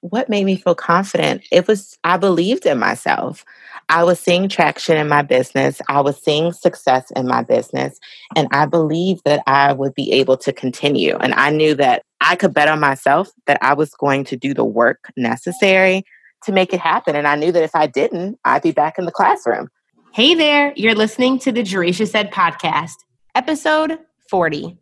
what 0.00 0.28
made 0.28 0.44
me 0.44 0.56
feel 0.56 0.74
confident? 0.74 1.42
It 1.52 1.66
was, 1.66 1.98
I 2.04 2.16
believed 2.16 2.66
in 2.66 2.78
myself. 2.78 3.44
I 3.88 4.04
was 4.04 4.18
seeing 4.18 4.48
traction 4.48 4.96
in 4.96 5.08
my 5.08 5.22
business. 5.22 5.80
I 5.88 6.00
was 6.00 6.16
seeing 6.22 6.52
success 6.52 7.10
in 7.16 7.26
my 7.26 7.42
business. 7.42 7.98
And 8.36 8.48
I 8.52 8.66
believed 8.66 9.22
that 9.24 9.42
I 9.46 9.72
would 9.72 9.94
be 9.94 10.12
able 10.12 10.36
to 10.38 10.52
continue. 10.52 11.16
And 11.16 11.34
I 11.34 11.50
knew 11.50 11.74
that 11.74 12.02
I 12.20 12.36
could 12.36 12.54
bet 12.54 12.68
on 12.68 12.80
myself 12.80 13.30
that 13.46 13.58
I 13.62 13.74
was 13.74 13.90
going 13.90 14.24
to 14.24 14.36
do 14.36 14.54
the 14.54 14.64
work 14.64 15.10
necessary 15.16 16.04
to 16.44 16.52
make 16.52 16.72
it 16.72 16.80
happen. 16.80 17.16
And 17.16 17.26
I 17.26 17.36
knew 17.36 17.52
that 17.52 17.62
if 17.62 17.74
I 17.74 17.86
didn't, 17.86 18.38
I'd 18.44 18.62
be 18.62 18.72
back 18.72 18.98
in 18.98 19.04
the 19.04 19.12
classroom. 19.12 19.68
Hey 20.12 20.34
there, 20.34 20.72
you're 20.76 20.94
listening 20.94 21.38
to 21.40 21.52
the 21.52 21.62
Jerisha 21.62 22.08
Said 22.08 22.32
podcast, 22.32 22.96
episode 23.34 23.98
40 24.28 24.79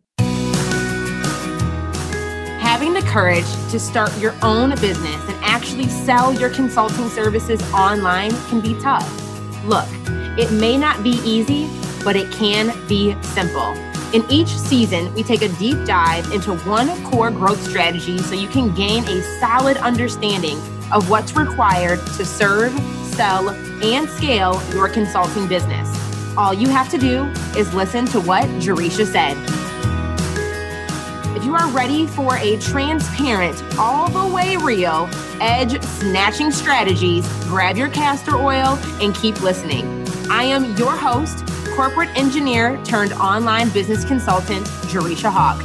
having 2.79 2.93
the 2.93 3.01
courage 3.09 3.43
to 3.69 3.77
start 3.77 4.09
your 4.19 4.33
own 4.41 4.69
business 4.79 5.21
and 5.27 5.37
actually 5.41 5.89
sell 5.89 6.33
your 6.33 6.49
consulting 6.49 7.09
services 7.09 7.61
online 7.73 8.31
can 8.47 8.61
be 8.61 8.73
tough. 8.79 9.05
Look, 9.65 9.85
it 10.39 10.49
may 10.53 10.77
not 10.77 11.03
be 11.03 11.19
easy, 11.25 11.69
but 12.05 12.15
it 12.15 12.31
can 12.31 12.73
be 12.87 13.21
simple. 13.21 13.73
In 14.13 14.23
each 14.31 14.47
season, 14.47 15.13
we 15.13 15.23
take 15.23 15.41
a 15.41 15.49
deep 15.57 15.75
dive 15.85 16.31
into 16.31 16.55
one 16.59 16.87
core 17.03 17.31
growth 17.31 17.61
strategy 17.61 18.17
so 18.19 18.33
you 18.33 18.47
can 18.47 18.73
gain 18.73 19.03
a 19.09 19.21
solid 19.41 19.75
understanding 19.75 20.57
of 20.93 21.09
what's 21.09 21.35
required 21.35 21.99
to 22.15 22.23
serve, 22.23 22.71
sell, 23.07 23.49
and 23.83 24.09
scale 24.09 24.61
your 24.71 24.87
consulting 24.87 25.49
business. 25.49 25.89
All 26.37 26.53
you 26.53 26.69
have 26.69 26.89
to 26.91 26.97
do 26.97 27.25
is 27.59 27.73
listen 27.73 28.05
to 28.05 28.21
what 28.21 28.45
Jerisha 28.61 29.05
said. 29.05 29.58
If 31.35 31.45
you 31.45 31.55
are 31.55 31.69
ready 31.69 32.07
for 32.07 32.37
a 32.37 32.57
transparent, 32.59 33.63
all 33.77 34.09
the 34.09 34.33
way 34.33 34.57
real, 34.57 35.07
edge 35.39 35.81
snatching 35.81 36.51
strategies, 36.51 37.27
grab 37.43 37.77
your 37.77 37.89
castor 37.89 38.35
oil 38.35 38.79
and 38.99 39.13
keep 39.13 39.41
listening. 39.41 39.85
I 40.31 40.43
am 40.43 40.75
your 40.75 40.91
host, 40.91 41.45
corporate 41.75 42.09
engineer 42.17 42.83
turned 42.83 43.13
online 43.13 43.69
business 43.69 44.03
consultant, 44.03 44.65
Jerisha 44.87 45.31
Hawk. 45.31 45.61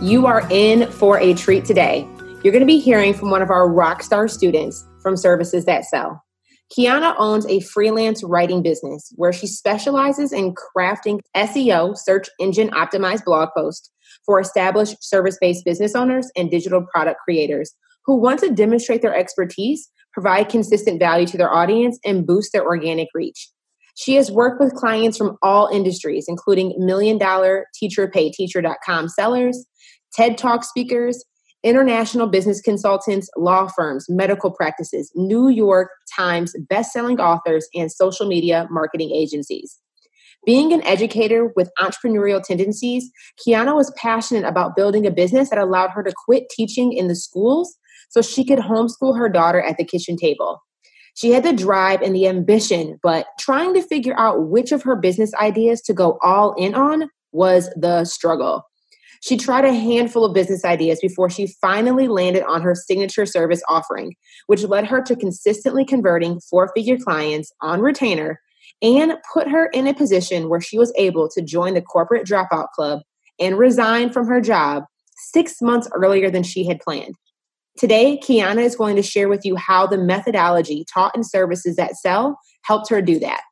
You 0.00 0.26
are 0.26 0.46
in 0.50 0.90
for 0.92 1.18
a 1.18 1.34
treat 1.34 1.64
today. 1.64 2.08
You're 2.44 2.52
going 2.52 2.60
to 2.60 2.66
be 2.66 2.78
hearing 2.78 3.12
from 3.12 3.30
one 3.30 3.42
of 3.42 3.50
our 3.50 3.68
rock 3.68 4.02
star 4.04 4.28
students 4.28 4.86
from 5.02 5.16
Services 5.16 5.64
That 5.64 5.84
Sell. 5.84 6.24
Kiana 6.76 7.14
owns 7.18 7.46
a 7.46 7.60
freelance 7.60 8.22
writing 8.22 8.62
business 8.62 9.12
where 9.16 9.32
she 9.32 9.46
specializes 9.46 10.32
in 10.32 10.54
crafting 10.54 11.20
SEO, 11.34 11.96
search 11.96 12.28
engine 12.38 12.70
optimized 12.70 13.24
blog 13.24 13.48
posts 13.56 13.90
for 14.26 14.38
established 14.38 14.96
service 15.02 15.38
based 15.40 15.64
business 15.64 15.94
owners 15.94 16.30
and 16.36 16.50
digital 16.50 16.84
product 16.92 17.20
creators 17.24 17.74
who 18.04 18.16
want 18.16 18.40
to 18.40 18.50
demonstrate 18.50 19.02
their 19.02 19.16
expertise, 19.16 19.90
provide 20.12 20.48
consistent 20.48 20.98
value 20.98 21.26
to 21.26 21.38
their 21.38 21.52
audience, 21.52 21.98
and 22.04 22.26
boost 22.26 22.52
their 22.52 22.64
organic 22.64 23.08
reach. 23.14 23.50
She 23.96 24.14
has 24.14 24.30
worked 24.30 24.60
with 24.60 24.74
clients 24.74 25.16
from 25.16 25.36
all 25.42 25.68
industries, 25.68 26.26
including 26.28 26.74
million 26.78 27.18
dollar 27.18 27.66
teacher 27.74 28.08
pay 28.08 28.30
teacher.com 28.30 29.08
sellers, 29.08 29.66
TED 30.12 30.38
Talk 30.38 30.64
speakers, 30.64 31.24
international 31.62 32.26
business 32.26 32.60
consultants, 32.60 33.28
law 33.36 33.68
firms, 33.68 34.06
medical 34.08 34.50
practices, 34.50 35.10
New 35.14 35.48
York 35.48 35.90
Times 36.16 36.54
best-selling 36.68 37.20
authors, 37.20 37.68
and 37.74 37.90
social 37.90 38.26
media 38.26 38.66
marketing 38.70 39.10
agencies. 39.12 39.78
Being 40.46 40.72
an 40.72 40.82
educator 40.84 41.52
with 41.56 41.70
entrepreneurial 41.80 42.42
tendencies, 42.42 43.10
Kiana 43.38 43.74
was 43.74 43.92
passionate 43.96 44.44
about 44.44 44.76
building 44.76 45.06
a 45.06 45.10
business 45.10 45.50
that 45.50 45.58
allowed 45.58 45.90
her 45.90 46.02
to 46.02 46.14
quit 46.24 46.48
teaching 46.50 46.92
in 46.92 47.08
the 47.08 47.16
schools 47.16 47.76
so 48.08 48.22
she 48.22 48.44
could 48.44 48.60
homeschool 48.60 49.18
her 49.18 49.28
daughter 49.28 49.60
at 49.60 49.76
the 49.76 49.84
kitchen 49.84 50.16
table. 50.16 50.62
She 51.14 51.32
had 51.32 51.42
the 51.42 51.52
drive 51.52 52.00
and 52.00 52.14
the 52.14 52.28
ambition, 52.28 52.98
but 53.02 53.26
trying 53.40 53.74
to 53.74 53.82
figure 53.82 54.14
out 54.16 54.48
which 54.48 54.70
of 54.70 54.84
her 54.84 54.94
business 54.94 55.34
ideas 55.34 55.80
to 55.82 55.92
go 55.92 56.18
all 56.22 56.54
in 56.54 56.74
on 56.74 57.10
was 57.32 57.68
the 57.74 58.04
struggle. 58.04 58.62
She 59.20 59.36
tried 59.36 59.64
a 59.64 59.72
handful 59.72 60.24
of 60.24 60.34
business 60.34 60.64
ideas 60.64 61.00
before 61.00 61.30
she 61.30 61.54
finally 61.60 62.08
landed 62.08 62.44
on 62.44 62.62
her 62.62 62.74
signature 62.74 63.26
service 63.26 63.62
offering, 63.68 64.14
which 64.46 64.62
led 64.62 64.86
her 64.86 65.02
to 65.02 65.16
consistently 65.16 65.84
converting 65.84 66.40
four 66.40 66.70
figure 66.74 66.98
clients 66.98 67.52
on 67.60 67.80
retainer 67.80 68.40
and 68.82 69.14
put 69.32 69.48
her 69.48 69.66
in 69.66 69.86
a 69.86 69.94
position 69.94 70.48
where 70.48 70.60
she 70.60 70.78
was 70.78 70.92
able 70.96 71.28
to 71.30 71.42
join 71.42 71.74
the 71.74 71.82
corporate 71.82 72.26
dropout 72.26 72.68
club 72.74 73.00
and 73.40 73.58
resign 73.58 74.10
from 74.10 74.26
her 74.26 74.40
job 74.40 74.84
six 75.16 75.60
months 75.60 75.88
earlier 75.92 76.30
than 76.30 76.42
she 76.42 76.64
had 76.64 76.80
planned. 76.80 77.14
Today, 77.76 78.18
Kiana 78.22 78.62
is 78.62 78.76
going 78.76 78.96
to 78.96 79.02
share 79.02 79.28
with 79.28 79.44
you 79.44 79.56
how 79.56 79.86
the 79.86 79.98
methodology 79.98 80.84
taught 80.92 81.16
in 81.16 81.22
services 81.22 81.76
that 81.76 81.96
sell 81.96 82.38
helped 82.62 82.88
her 82.90 83.00
do 83.00 83.18
that. 83.20 83.42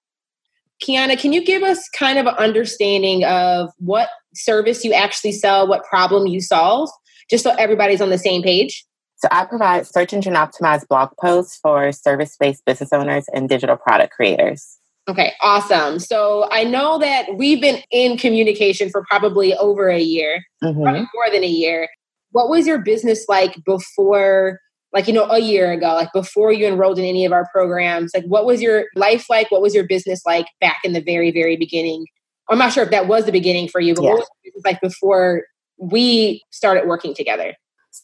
Kiana, 0.82 1.18
can 1.18 1.32
you 1.32 1.44
give 1.44 1.62
us 1.62 1.88
kind 1.90 2.18
of 2.18 2.26
an 2.26 2.34
understanding 2.34 3.24
of 3.24 3.70
what 3.78 4.08
service 4.34 4.84
you 4.84 4.92
actually 4.92 5.32
sell, 5.32 5.66
what 5.66 5.84
problem 5.84 6.26
you 6.26 6.40
solve, 6.40 6.90
just 7.30 7.44
so 7.44 7.54
everybody's 7.58 8.00
on 8.00 8.10
the 8.10 8.18
same 8.18 8.42
page? 8.42 8.84
So, 9.18 9.28
I 9.30 9.46
provide 9.46 9.86
search 9.86 10.12
engine 10.12 10.34
optimized 10.34 10.88
blog 10.88 11.10
posts 11.18 11.58
for 11.62 11.90
service 11.92 12.36
based 12.38 12.64
business 12.66 12.92
owners 12.92 13.24
and 13.32 13.48
digital 13.48 13.76
product 13.76 14.12
creators. 14.12 14.76
Okay, 15.08 15.32
awesome. 15.40 15.98
So, 15.98 16.46
I 16.50 16.64
know 16.64 16.98
that 16.98 17.36
we've 17.36 17.60
been 17.60 17.82
in 17.90 18.18
communication 18.18 18.90
for 18.90 19.04
probably 19.08 19.54
over 19.54 19.88
a 19.88 20.00
year, 20.00 20.44
mm-hmm. 20.62 20.82
probably 20.82 21.08
more 21.14 21.30
than 21.32 21.44
a 21.44 21.48
year. 21.48 21.88
What 22.32 22.50
was 22.50 22.66
your 22.66 22.78
business 22.78 23.24
like 23.28 23.56
before 23.64 24.60
like 24.96 25.06
you 25.06 25.12
know 25.12 25.26
a 25.30 25.38
year 25.38 25.70
ago 25.70 25.94
like 25.94 26.12
before 26.12 26.50
you 26.50 26.66
enrolled 26.66 26.98
in 26.98 27.04
any 27.04 27.24
of 27.24 27.32
our 27.32 27.46
programs 27.52 28.12
like 28.14 28.24
what 28.24 28.46
was 28.46 28.62
your 28.62 28.86
life 28.96 29.26
like 29.28 29.50
what 29.50 29.60
was 29.60 29.74
your 29.74 29.86
business 29.86 30.22
like 30.26 30.46
back 30.60 30.78
in 30.82 30.94
the 30.94 31.02
very 31.02 31.30
very 31.30 31.56
beginning 31.56 32.06
i'm 32.48 32.58
not 32.58 32.72
sure 32.72 32.82
if 32.82 32.90
that 32.90 33.06
was 33.06 33.26
the 33.26 33.32
beginning 33.32 33.68
for 33.68 33.80
you 33.80 33.94
but 33.94 34.02
yeah. 34.02 34.10
what 34.10 34.18
was 34.20 34.28
it 34.44 34.54
like 34.64 34.80
before 34.80 35.42
we 35.78 36.42
started 36.50 36.88
working 36.88 37.14
together 37.14 37.54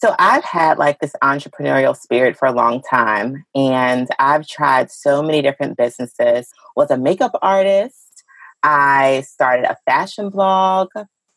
so 0.01 0.15
I've 0.19 0.43
had 0.43 0.79
like 0.79 1.01
this 1.01 1.13
entrepreneurial 1.23 1.95
spirit 1.95 2.35
for 2.35 2.49
a 2.49 2.53
long 2.53 2.81
time 2.81 3.45
and 3.55 4.09
I've 4.19 4.47
tried 4.47 4.91
so 4.91 5.23
many 5.23 5.43
different 5.43 5.77
businesses. 5.77 6.49
Was 6.77 6.91
a 6.91 6.97
makeup 6.97 7.33
artist. 7.43 8.25
I 8.63 9.23
started 9.29 9.67
a 9.67 9.77
fashion 9.85 10.31
blog. 10.31 10.89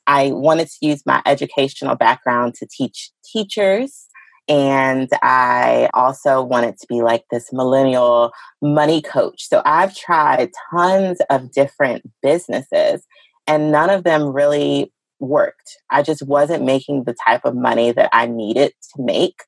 I 0.08 0.32
wanted 0.32 0.70
to 0.70 0.88
use 0.88 1.06
my 1.06 1.22
educational 1.26 1.96
background 1.96 2.56
to 2.56 2.66
teach 2.66 3.12
teachers. 3.26 4.08
And 4.48 5.10
I 5.24 5.90
also 5.94 6.44
wanted 6.44 6.78
to 6.78 6.88
be 6.88 7.02
like 7.02 7.24
this 7.32 7.52
millennial 7.52 8.32
money 8.62 9.02
coach. 9.02 9.48
So 9.50 9.62
I've 9.66 9.96
tried 9.96 10.52
tons 10.72 11.20
of 11.30 11.52
different 11.52 12.04
businesses 12.22 13.06
and 13.48 13.72
none 13.72 13.90
of 13.90 14.04
them 14.04 14.34
really 14.34 14.92
worked. 15.20 15.78
I 15.90 16.04
just 16.04 16.28
wasn't 16.28 16.64
making 16.64 17.06
the 17.06 17.16
type 17.26 17.42
of 17.46 17.56
money 17.56 17.92
that 17.92 18.10
I 18.14 18.28
needed 18.28 18.74
to 18.96 19.04
make. 19.04 19.42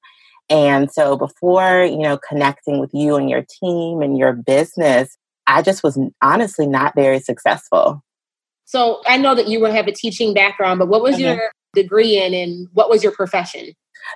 And 0.50 0.92
so 0.92 1.18
before, 1.18 1.84
you 1.84 2.00
know, 2.00 2.18
connecting 2.18 2.80
with 2.80 2.92
you 2.94 3.16
and 3.16 3.30
your 3.30 3.46
team 3.62 4.02
and 4.02 4.18
your 4.18 4.34
business, 4.34 5.16
I 5.46 5.62
just 5.62 5.84
was 5.84 6.00
honestly 6.22 6.66
not 6.66 6.96
very 6.96 7.20
successful. 7.20 8.04
So 8.66 9.02
I 9.06 9.18
know 9.18 9.36
that 9.36 9.48
you 9.48 9.64
have 9.66 9.88
a 9.88 9.92
teaching 9.92 10.34
background, 10.34 10.80
but 10.80 10.88
what 10.88 11.02
was 11.02 11.16
mm-hmm. 11.16 11.38
your 11.38 11.52
degree 11.74 12.18
in 12.18 12.34
and 12.34 12.68
what 12.74 12.90
was 12.90 13.04
your 13.04 13.12
profession? 13.12 13.74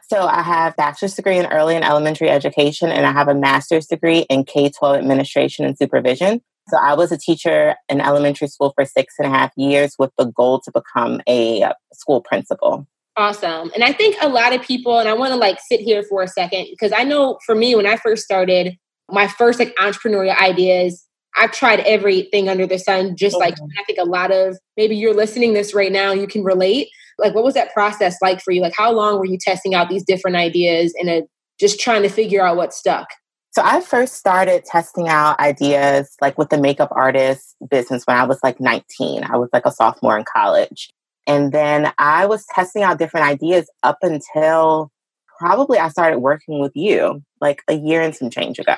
So 0.10 0.22
I 0.22 0.42
have 0.42 0.76
bachelor's 0.76 1.16
degree 1.16 1.38
in 1.38 1.46
early 1.48 1.76
and 1.76 1.86
elementary 1.86 2.30
education, 2.30 2.90
and 2.90 3.06
I 3.06 3.12
have 3.12 3.28
a 3.28 3.36
master's 3.36 3.88
degree 3.88 4.26
in 4.30 4.44
K 4.44 4.70
12 4.70 4.98
administration 4.98 5.66
and 5.66 5.78
supervision. 5.78 6.42
So 6.70 6.78
I 6.78 6.94
was 6.94 7.12
a 7.12 7.18
teacher 7.18 7.76
in 7.90 8.02
elementary 8.02 8.48
school 8.48 8.72
for 8.76 8.86
six 8.86 9.16
and 9.18 9.28
a 9.28 9.30
half 9.30 9.52
years 9.58 9.96
with 9.98 10.12
the 10.18 10.26
goal 10.26 10.62
to 10.62 10.72
become 10.72 11.22
a 11.28 11.72
school 11.94 12.22
principal. 12.22 12.88
Awesome. 13.18 13.72
And 13.76 13.84
I 13.84 13.92
think 13.92 14.16
a 14.22 14.30
lot 14.30 14.56
of 14.56 14.62
people, 14.62 14.98
and 14.98 15.10
I 15.10 15.14
want 15.14 15.32
to 15.32 15.38
like 15.38 15.60
sit 15.60 15.82
here 15.82 16.04
for 16.04 16.24
a 16.24 16.28
second 16.28 16.68
because 16.70 16.94
I 16.96 17.04
know 17.04 17.40
for 17.46 17.56
me, 17.56 17.76
when 17.76 17.86
I 17.86 17.98
first 17.98 18.24
started, 18.24 18.78
my 19.10 19.28
first 19.28 19.60
like 19.60 19.76
entrepreneurial 19.76 20.38
ideas, 20.42 21.06
I've 21.36 21.52
tried 21.52 21.82
everything 21.82 22.48
under 22.48 22.66
the 22.66 22.80
sun, 22.80 23.16
just 23.16 23.38
like 23.38 23.56
mm-hmm. 23.56 23.80
I 23.80 23.84
think 23.84 24.00
a 24.00 24.10
lot 24.10 24.32
of 24.32 24.58
maybe 24.78 24.96
you're 24.96 25.14
listening 25.14 25.54
this 25.54 25.74
right 25.74 25.92
now, 25.92 26.14
you 26.14 26.28
can 26.28 26.44
relate 26.44 26.90
like 27.22 27.34
what 27.34 27.44
was 27.44 27.54
that 27.54 27.74
process 27.74 28.18
like 28.22 28.42
for 28.42 28.52
you? 28.52 28.62
Like 28.62 28.76
how 28.76 28.92
long 28.92 29.18
were 29.18 29.26
you 29.26 29.38
testing 29.40 29.74
out 29.74 29.90
these 29.90 30.04
different 30.04 30.36
ideas 30.36 30.94
and 31.00 31.10
a, 31.10 31.24
just 31.60 31.80
trying 31.80 32.02
to 32.02 32.10
figure 32.10 32.46
out 32.46 32.58
what 32.58 32.74
stuck? 32.74 33.08
So 33.52 33.62
i 33.64 33.82
first 33.82 34.16
started 34.16 34.66
testing 34.66 35.10
out 35.10 35.40
ideas 35.40 36.16
like 36.22 36.38
with 36.38 36.50
the 36.50 36.58
makeup 36.58 36.90
artist 36.92 37.56
business 37.70 38.04
when 38.06 38.18
i 38.18 38.24
was 38.24 38.40
like 38.44 38.62
19 38.62 39.26
i 39.26 39.36
was 39.36 39.50
like 39.52 39.66
a 39.66 39.72
sophomore 39.72 40.18
in 40.18 40.26
college. 40.26 40.90
And 41.28 41.52
then 41.52 41.92
i 41.98 42.26
was 42.26 42.46
testing 42.54 42.84
out 42.84 42.98
different 42.98 43.28
ideas 43.28 43.70
up 43.84 44.00
until 44.02 44.90
probably 45.38 45.80
i 45.80 45.90
started 45.90 46.20
working 46.20 46.62
with 46.62 46.72
you 46.76 47.22
like 47.42 47.62
a 47.68 47.74
year 47.74 48.02
and 48.02 48.16
some 48.16 48.30
change 48.30 48.58
ago 48.58 48.76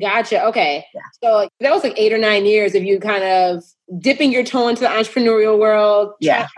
Gotcha. 0.00 0.44
Okay. 0.46 0.84
Yeah. 0.94 1.00
So 1.22 1.48
that 1.60 1.72
was 1.72 1.84
like 1.84 1.98
eight 1.98 2.12
or 2.12 2.18
nine 2.18 2.46
years 2.46 2.74
of 2.74 2.82
you 2.82 2.98
kind 2.98 3.22
of 3.22 3.62
dipping 3.98 4.32
your 4.32 4.44
toe 4.44 4.68
into 4.68 4.80
the 4.80 4.88
entrepreneurial 4.88 5.58
world. 5.58 6.12
Yeah. 6.20 6.48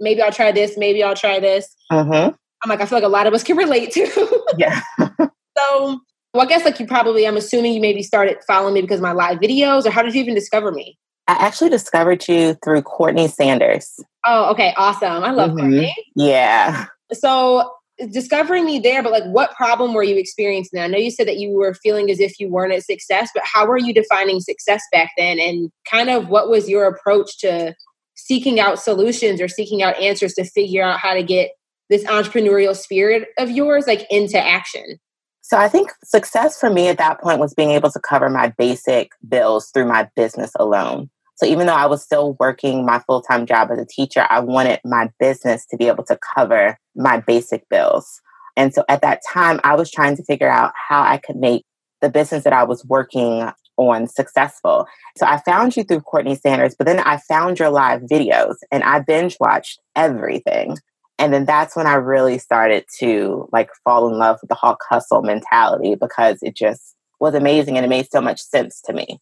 maybe 0.00 0.20
I'll 0.20 0.32
try 0.32 0.50
this. 0.52 0.76
Maybe 0.76 1.02
I'll 1.02 1.14
try 1.14 1.38
this. 1.38 1.74
Mm-hmm. 1.90 2.34
I'm 2.64 2.68
like, 2.68 2.80
I 2.80 2.86
feel 2.86 2.96
like 2.96 3.04
a 3.04 3.08
lot 3.08 3.26
of 3.26 3.34
us 3.34 3.44
can 3.44 3.56
relate 3.64 3.92
to. 3.92 4.44
yeah. 4.58 4.82
so, 4.98 6.00
well, 6.34 6.42
I 6.42 6.46
guess 6.46 6.64
like 6.64 6.80
you 6.80 6.86
probably, 6.86 7.26
I'm 7.26 7.36
assuming 7.36 7.74
you 7.74 7.80
maybe 7.80 8.02
started 8.02 8.38
following 8.46 8.74
me 8.74 8.80
because 8.80 9.00
my 9.00 9.12
live 9.12 9.38
videos, 9.38 9.86
or 9.86 9.90
how 9.90 10.02
did 10.02 10.14
you 10.14 10.22
even 10.22 10.34
discover 10.34 10.72
me? 10.72 10.98
I 11.28 11.34
actually 11.34 11.70
discovered 11.70 12.26
you 12.26 12.54
through 12.64 12.82
Courtney 12.82 13.28
Sanders. 13.28 14.00
Oh, 14.26 14.50
okay. 14.50 14.74
Awesome. 14.76 15.22
I 15.22 15.30
love 15.30 15.50
mm-hmm. 15.50 15.60
Courtney. 15.60 15.94
Yeah. 16.16 16.86
So 17.12 17.70
discovering 18.10 18.64
me 18.64 18.78
there, 18.78 19.02
but 19.02 19.12
like 19.12 19.24
what 19.24 19.54
problem 19.54 19.94
were 19.94 20.02
you 20.02 20.16
experiencing? 20.16 20.80
I 20.80 20.86
know 20.86 20.98
you 20.98 21.10
said 21.10 21.28
that 21.28 21.38
you 21.38 21.50
were 21.50 21.74
feeling 21.74 22.10
as 22.10 22.20
if 22.20 22.38
you 22.40 22.48
weren't 22.48 22.72
a 22.72 22.80
success, 22.80 23.30
but 23.34 23.44
how 23.44 23.66
were 23.66 23.78
you 23.78 23.94
defining 23.94 24.40
success 24.40 24.82
back 24.92 25.10
then? 25.16 25.38
And 25.38 25.70
kind 25.90 26.10
of 26.10 26.28
what 26.28 26.48
was 26.48 26.68
your 26.68 26.86
approach 26.86 27.38
to 27.38 27.74
seeking 28.14 28.60
out 28.60 28.78
solutions 28.78 29.40
or 29.40 29.48
seeking 29.48 29.82
out 29.82 29.98
answers 29.98 30.34
to 30.34 30.44
figure 30.44 30.82
out 30.82 30.98
how 30.98 31.14
to 31.14 31.22
get 31.22 31.50
this 31.90 32.04
entrepreneurial 32.04 32.76
spirit 32.76 33.28
of 33.38 33.50
yours 33.50 33.86
like 33.86 34.06
into 34.10 34.38
action? 34.38 34.98
So 35.42 35.58
I 35.58 35.68
think 35.68 35.90
success 36.04 36.58
for 36.58 36.70
me 36.70 36.88
at 36.88 36.98
that 36.98 37.20
point 37.20 37.40
was 37.40 37.52
being 37.52 37.72
able 37.72 37.90
to 37.90 38.00
cover 38.00 38.30
my 38.30 38.48
basic 38.56 39.10
bills 39.28 39.70
through 39.70 39.86
my 39.86 40.08
business 40.16 40.52
alone. 40.58 41.10
So 41.42 41.48
even 41.48 41.66
though 41.66 41.74
I 41.74 41.86
was 41.86 42.04
still 42.04 42.36
working 42.38 42.86
my 42.86 43.00
full 43.00 43.20
time 43.20 43.46
job 43.46 43.72
as 43.72 43.78
a 43.80 43.84
teacher, 43.84 44.28
I 44.30 44.38
wanted 44.38 44.78
my 44.84 45.10
business 45.18 45.66
to 45.66 45.76
be 45.76 45.88
able 45.88 46.04
to 46.04 46.16
cover 46.36 46.78
my 46.94 47.18
basic 47.18 47.68
bills. 47.68 48.20
And 48.56 48.72
so 48.72 48.84
at 48.88 49.02
that 49.02 49.22
time, 49.28 49.58
I 49.64 49.74
was 49.74 49.90
trying 49.90 50.16
to 50.18 50.22
figure 50.22 50.48
out 50.48 50.72
how 50.88 51.02
I 51.02 51.16
could 51.16 51.34
make 51.34 51.64
the 52.00 52.10
business 52.10 52.44
that 52.44 52.52
I 52.52 52.62
was 52.62 52.84
working 52.84 53.50
on 53.76 54.06
successful. 54.06 54.86
So 55.16 55.26
I 55.26 55.38
found 55.38 55.76
you 55.76 55.82
through 55.82 56.02
Courtney 56.02 56.36
Sanders, 56.36 56.76
but 56.78 56.86
then 56.86 57.00
I 57.00 57.16
found 57.16 57.58
your 57.58 57.70
live 57.70 58.02
videos 58.02 58.54
and 58.70 58.84
I 58.84 59.00
binge 59.00 59.36
watched 59.40 59.80
everything. 59.96 60.76
And 61.18 61.34
then 61.34 61.44
that's 61.44 61.74
when 61.74 61.88
I 61.88 61.94
really 61.94 62.38
started 62.38 62.84
to 63.00 63.48
like 63.52 63.70
fall 63.82 64.08
in 64.08 64.16
love 64.16 64.38
with 64.42 64.48
the 64.48 64.54
Hawk 64.54 64.78
Hustle 64.88 65.22
mentality 65.22 65.96
because 65.96 66.38
it 66.40 66.54
just 66.54 66.94
was 67.18 67.34
amazing 67.34 67.76
and 67.76 67.84
it 67.84 67.88
made 67.88 68.06
so 68.12 68.20
much 68.20 68.40
sense 68.40 68.80
to 68.82 68.92
me. 68.92 69.18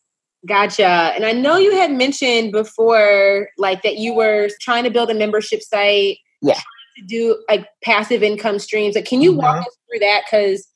Gotcha. 0.46 0.86
And 0.86 1.24
I 1.24 1.32
know 1.32 1.56
you 1.56 1.72
had 1.72 1.92
mentioned 1.92 2.52
before, 2.52 3.48
like 3.58 3.82
that 3.82 3.96
you 3.96 4.14
were 4.14 4.48
trying 4.60 4.84
to 4.84 4.90
build 4.90 5.10
a 5.10 5.14
membership 5.14 5.62
site. 5.62 6.18
Yeah. 6.40 6.54
To 6.54 7.04
do 7.06 7.42
like 7.48 7.66
passive 7.84 8.22
income 8.22 8.58
streams. 8.58 8.94
Like, 8.94 9.04
can 9.04 9.20
you 9.20 9.30
mm-hmm. 9.30 9.40
walk 9.40 9.66
us 9.66 9.76
through 9.88 10.00
that? 10.00 10.22
Because 10.26 10.66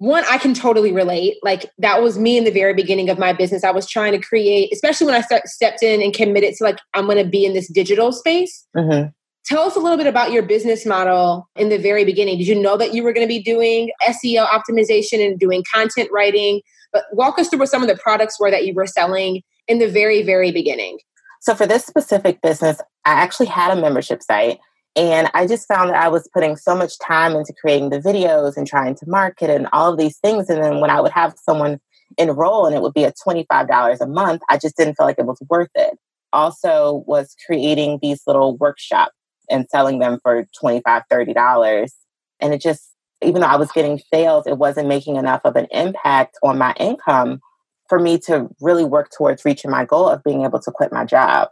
one, 0.00 0.24
I 0.30 0.38
can 0.38 0.54
totally 0.54 0.92
relate. 0.92 1.36
Like 1.42 1.70
that 1.78 2.02
was 2.02 2.18
me 2.18 2.38
in 2.38 2.44
the 2.44 2.50
very 2.50 2.72
beginning 2.72 3.10
of 3.10 3.18
my 3.18 3.34
business. 3.34 3.64
I 3.64 3.70
was 3.70 3.86
trying 3.86 4.12
to 4.12 4.18
create, 4.18 4.72
especially 4.72 5.04
when 5.04 5.14
I 5.14 5.20
start, 5.20 5.46
stepped 5.46 5.82
in 5.82 6.00
and 6.00 6.14
committed 6.14 6.54
to 6.56 6.64
like 6.64 6.78
I'm 6.94 7.04
going 7.04 7.22
to 7.22 7.28
be 7.28 7.44
in 7.44 7.52
this 7.52 7.70
digital 7.70 8.10
space. 8.10 8.66
Mm-hmm. 8.74 9.08
Tell 9.44 9.62
us 9.62 9.76
a 9.76 9.78
little 9.78 9.98
bit 9.98 10.06
about 10.06 10.32
your 10.32 10.42
business 10.42 10.86
model 10.86 11.50
in 11.54 11.68
the 11.68 11.76
very 11.76 12.06
beginning. 12.06 12.38
Did 12.38 12.46
you 12.46 12.58
know 12.58 12.78
that 12.78 12.94
you 12.94 13.02
were 13.02 13.12
going 13.12 13.26
to 13.26 13.28
be 13.28 13.42
doing 13.42 13.90
SEO 14.08 14.46
optimization 14.46 15.24
and 15.24 15.38
doing 15.38 15.64
content 15.70 16.08
writing? 16.10 16.62
But 16.92 17.04
walk 17.12 17.38
us 17.38 17.48
through 17.48 17.60
what 17.60 17.68
some 17.68 17.82
of 17.82 17.88
the 17.88 17.96
products 17.96 18.38
were 18.40 18.50
that 18.50 18.66
you 18.66 18.74
were 18.74 18.86
selling 18.86 19.42
in 19.68 19.78
the 19.78 19.88
very, 19.88 20.22
very 20.22 20.50
beginning. 20.50 20.98
So, 21.40 21.54
for 21.54 21.66
this 21.66 21.86
specific 21.86 22.42
business, 22.42 22.80
I 23.04 23.12
actually 23.12 23.46
had 23.46 23.76
a 23.76 23.80
membership 23.80 24.22
site. 24.22 24.58
And 24.96 25.30
I 25.34 25.46
just 25.46 25.68
found 25.68 25.90
that 25.90 26.02
I 26.02 26.08
was 26.08 26.28
putting 26.34 26.56
so 26.56 26.74
much 26.74 26.98
time 26.98 27.36
into 27.36 27.54
creating 27.58 27.90
the 27.90 28.00
videos 28.00 28.56
and 28.56 28.66
trying 28.66 28.96
to 28.96 29.08
market 29.08 29.48
and 29.48 29.68
all 29.72 29.92
of 29.92 29.98
these 29.98 30.18
things. 30.18 30.50
And 30.50 30.62
then 30.62 30.80
when 30.80 30.90
I 30.90 31.00
would 31.00 31.12
have 31.12 31.34
someone 31.38 31.80
enroll 32.18 32.66
and 32.66 32.74
it 32.74 32.82
would 32.82 32.92
be 32.92 33.04
at 33.04 33.16
$25 33.16 34.00
a 34.00 34.06
month, 34.06 34.42
I 34.48 34.58
just 34.58 34.76
didn't 34.76 34.96
feel 34.96 35.06
like 35.06 35.18
it 35.18 35.26
was 35.26 35.40
worth 35.48 35.70
it. 35.76 35.96
Also, 36.32 37.04
was 37.06 37.36
creating 37.46 38.00
these 38.02 38.22
little 38.26 38.56
workshops 38.56 39.14
and 39.48 39.66
selling 39.70 40.00
them 40.00 40.18
for 40.22 40.46
$25, 40.62 40.82
$30. 41.10 41.88
And 42.40 42.54
it 42.54 42.60
just 42.60 42.89
even 43.22 43.40
though 43.40 43.48
I 43.48 43.56
was 43.56 43.72
getting 43.72 44.00
sales, 44.12 44.46
it 44.46 44.58
wasn't 44.58 44.88
making 44.88 45.16
enough 45.16 45.42
of 45.44 45.56
an 45.56 45.66
impact 45.70 46.38
on 46.42 46.58
my 46.58 46.74
income 46.78 47.40
for 47.88 47.98
me 47.98 48.18
to 48.18 48.48
really 48.60 48.84
work 48.84 49.10
towards 49.16 49.44
reaching 49.44 49.70
my 49.70 49.84
goal 49.84 50.08
of 50.08 50.22
being 50.24 50.44
able 50.44 50.60
to 50.60 50.70
quit 50.70 50.92
my 50.92 51.04
job. 51.04 51.48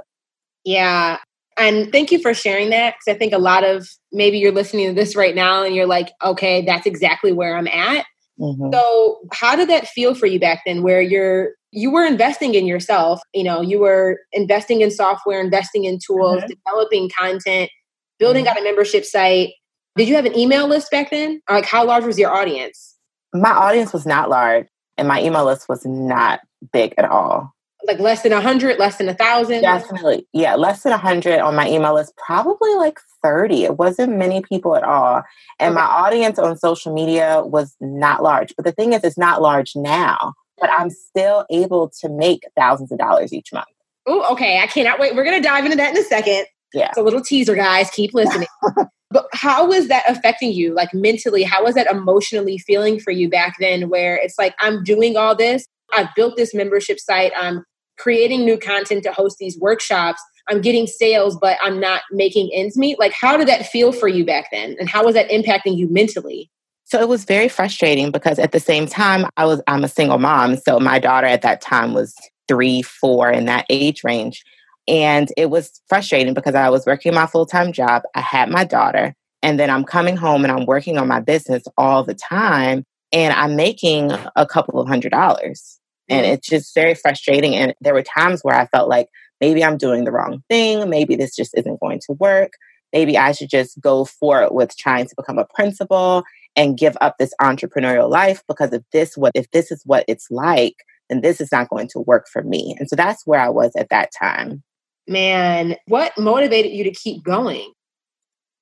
Yeah. 0.64 1.18
And 1.58 1.90
thank 1.90 2.12
you 2.12 2.20
for 2.20 2.32
sharing 2.32 2.70
that 2.70 2.94
because 2.94 3.16
I 3.16 3.18
think 3.18 3.32
a 3.32 3.38
lot 3.38 3.64
of 3.64 3.88
maybe 4.12 4.38
you're 4.38 4.52
listening 4.52 4.86
to 4.88 4.94
this 4.94 5.16
right 5.16 5.34
now 5.34 5.64
and 5.64 5.74
you're 5.74 5.86
like, 5.86 6.10
okay, 6.24 6.64
that's 6.64 6.86
exactly 6.86 7.32
where 7.32 7.56
I'm 7.56 7.66
at. 7.66 8.06
Mm-hmm. 8.40 8.70
So, 8.72 9.18
how 9.32 9.56
did 9.56 9.68
that 9.68 9.88
feel 9.88 10.14
for 10.14 10.26
you 10.26 10.38
back 10.38 10.62
then 10.64 10.84
where 10.84 11.02
you're 11.02 11.54
you 11.72 11.90
were 11.90 12.04
investing 12.04 12.54
in 12.54 12.66
yourself, 12.66 13.20
you 13.34 13.42
know, 13.44 13.60
you 13.60 13.80
were 13.80 14.20
investing 14.32 14.80
in 14.80 14.90
software, 14.90 15.40
investing 15.40 15.84
in 15.84 15.98
tools, 15.98 16.42
mm-hmm. 16.42 16.52
developing 16.64 17.10
content, 17.10 17.70
building 18.18 18.44
mm-hmm. 18.44 18.56
out 18.56 18.60
a 18.60 18.64
membership 18.64 19.04
site, 19.04 19.50
did 19.98 20.08
you 20.08 20.14
have 20.14 20.24
an 20.24 20.36
email 20.36 20.66
list 20.66 20.90
back 20.90 21.10
then? 21.10 21.42
Like 21.48 21.66
how 21.66 21.84
large 21.84 22.04
was 22.04 22.18
your 22.18 22.30
audience? 22.30 22.96
My 23.34 23.50
audience 23.50 23.92
was 23.92 24.06
not 24.06 24.30
large 24.30 24.66
and 24.96 25.06
my 25.06 25.22
email 25.22 25.44
list 25.44 25.68
was 25.68 25.84
not 25.84 26.40
big 26.72 26.94
at 26.98 27.04
all. 27.04 27.54
Like 27.86 28.00
less 28.00 28.22
than 28.22 28.32
a 28.32 28.40
hundred, 28.40 28.78
less 28.78 28.96
than 28.96 29.08
a 29.08 29.14
thousand? 29.14 29.62
Definitely. 29.62 30.26
Yeah, 30.32 30.56
less 30.56 30.82
than 30.82 30.92
a 30.92 30.98
hundred 30.98 31.38
on 31.40 31.54
my 31.54 31.68
email 31.68 31.94
list, 31.94 32.12
probably 32.16 32.74
like 32.74 32.98
30. 33.22 33.64
It 33.64 33.78
wasn't 33.78 34.16
many 34.16 34.42
people 34.42 34.76
at 34.76 34.82
all. 34.82 35.22
And 35.58 35.74
okay. 35.76 35.84
my 35.84 35.86
audience 35.86 36.38
on 36.38 36.56
social 36.58 36.92
media 36.92 37.42
was 37.44 37.76
not 37.80 38.22
large. 38.22 38.54
But 38.56 38.64
the 38.64 38.72
thing 38.72 38.92
is, 38.92 39.04
it's 39.04 39.16
not 39.16 39.40
large 39.40 39.72
now, 39.76 40.34
but 40.60 40.70
I'm 40.70 40.90
still 40.90 41.46
able 41.50 41.90
to 42.00 42.08
make 42.08 42.42
thousands 42.56 42.90
of 42.90 42.98
dollars 42.98 43.32
each 43.32 43.52
month. 43.52 43.66
Oh, 44.06 44.32
okay. 44.32 44.60
I 44.60 44.66
cannot 44.66 44.98
wait. 44.98 45.14
We're 45.14 45.24
going 45.24 45.40
to 45.40 45.46
dive 45.46 45.64
into 45.64 45.76
that 45.76 45.94
in 45.94 45.98
a 45.98 46.04
second. 46.04 46.46
Yeah. 46.74 46.88
It's 46.88 46.98
a 46.98 47.02
little 47.02 47.20
teaser, 47.20 47.54
guys. 47.54 47.90
Keep 47.90 48.12
listening. 48.12 48.48
But 49.10 49.26
how 49.32 49.66
was 49.66 49.88
that 49.88 50.04
affecting 50.08 50.52
you, 50.52 50.74
like 50.74 50.92
mentally? 50.92 51.42
How 51.42 51.64
was 51.64 51.74
that 51.74 51.86
emotionally 51.86 52.58
feeling 52.58 53.00
for 53.00 53.10
you 53.10 53.30
back 53.30 53.56
then, 53.58 53.88
where 53.88 54.16
it's 54.16 54.38
like, 54.38 54.54
I'm 54.58 54.84
doing 54.84 55.16
all 55.16 55.34
this, 55.34 55.66
I've 55.94 56.14
built 56.14 56.36
this 56.36 56.54
membership 56.54 57.00
site, 57.00 57.32
I'm 57.36 57.64
creating 57.96 58.44
new 58.44 58.58
content 58.58 59.02
to 59.04 59.12
host 59.12 59.38
these 59.38 59.58
workshops, 59.58 60.22
I'm 60.48 60.60
getting 60.60 60.86
sales, 60.86 61.38
but 61.40 61.58
I'm 61.62 61.80
not 61.80 62.02
making 62.10 62.50
ends 62.54 62.76
meet? 62.76 62.98
Like, 62.98 63.12
how 63.18 63.36
did 63.36 63.48
that 63.48 63.66
feel 63.66 63.92
for 63.92 64.08
you 64.08 64.24
back 64.24 64.48
then? 64.52 64.76
And 64.78 64.88
how 64.88 65.04
was 65.04 65.14
that 65.14 65.30
impacting 65.30 65.76
you 65.76 65.88
mentally? 65.90 66.50
So 66.84 67.00
it 67.00 67.08
was 67.08 67.24
very 67.24 67.48
frustrating 67.48 68.10
because 68.10 68.38
at 68.38 68.52
the 68.52 68.60
same 68.60 68.86
time, 68.86 69.26
I 69.36 69.44
was 69.44 69.60
I'm 69.66 69.84
a 69.84 69.88
single 69.88 70.18
mom. 70.18 70.56
So 70.56 70.80
my 70.80 70.98
daughter 70.98 71.26
at 71.26 71.42
that 71.42 71.60
time 71.60 71.92
was 71.92 72.14
three, 72.48 72.80
four 72.80 73.30
in 73.30 73.44
that 73.44 73.66
age 73.68 74.02
range. 74.04 74.42
And 74.88 75.28
it 75.36 75.50
was 75.50 75.80
frustrating 75.86 76.32
because 76.32 76.54
I 76.54 76.70
was 76.70 76.86
working 76.86 77.14
my 77.14 77.26
full 77.26 77.46
time 77.46 77.72
job. 77.72 78.02
I 78.14 78.20
had 78.20 78.48
my 78.48 78.64
daughter, 78.64 79.14
and 79.42 79.60
then 79.60 79.70
I'm 79.70 79.84
coming 79.84 80.16
home 80.16 80.44
and 80.44 80.50
I'm 80.50 80.66
working 80.66 80.96
on 80.96 81.06
my 81.06 81.20
business 81.20 81.62
all 81.76 82.02
the 82.02 82.14
time. 82.14 82.84
And 83.12 83.32
I'm 83.32 83.56
making 83.56 84.12
a 84.36 84.46
couple 84.46 84.80
of 84.80 84.88
hundred 84.88 85.10
dollars. 85.12 85.78
And 86.10 86.26
mm. 86.26 86.30
it's 86.30 86.48
just 86.48 86.74
very 86.74 86.94
frustrating. 86.94 87.54
And 87.54 87.74
there 87.80 87.94
were 87.94 88.02
times 88.02 88.42
where 88.42 88.54
I 88.54 88.66
felt 88.66 88.88
like 88.88 89.08
maybe 89.40 89.64
I'm 89.64 89.78
doing 89.78 90.04
the 90.04 90.12
wrong 90.12 90.42
thing. 90.50 90.90
Maybe 90.90 91.16
this 91.16 91.34
just 91.34 91.56
isn't 91.56 91.80
going 91.80 92.00
to 92.00 92.12
work. 92.14 92.52
Maybe 92.92 93.16
I 93.16 93.32
should 93.32 93.48
just 93.48 93.80
go 93.80 94.04
for 94.04 94.42
it 94.42 94.52
with 94.52 94.76
trying 94.76 95.06
to 95.06 95.14
become 95.16 95.38
a 95.38 95.46
principal 95.54 96.22
and 96.54 96.76
give 96.76 96.96
up 97.00 97.16
this 97.18 97.32
entrepreneurial 97.40 98.10
life 98.10 98.42
because 98.48 98.72
if 98.72 98.82
this 98.92 99.16
what 99.16 99.32
if 99.34 99.50
this 99.52 99.70
is 99.70 99.82
what 99.84 100.04
it's 100.08 100.30
like, 100.30 100.76
then 101.08 101.20
this 101.20 101.40
is 101.40 101.52
not 101.52 101.70
going 101.70 101.88
to 101.88 102.00
work 102.00 102.26
for 102.30 102.42
me. 102.42 102.76
And 102.78 102.88
so 102.88 102.96
that's 102.96 103.26
where 103.26 103.40
I 103.40 103.48
was 103.48 103.72
at 103.76 103.90
that 103.90 104.10
time 104.18 104.62
man, 105.08 105.76
what 105.86 106.12
motivated 106.18 106.72
you 106.72 106.84
to 106.84 106.90
keep 106.90 107.24
going? 107.24 107.72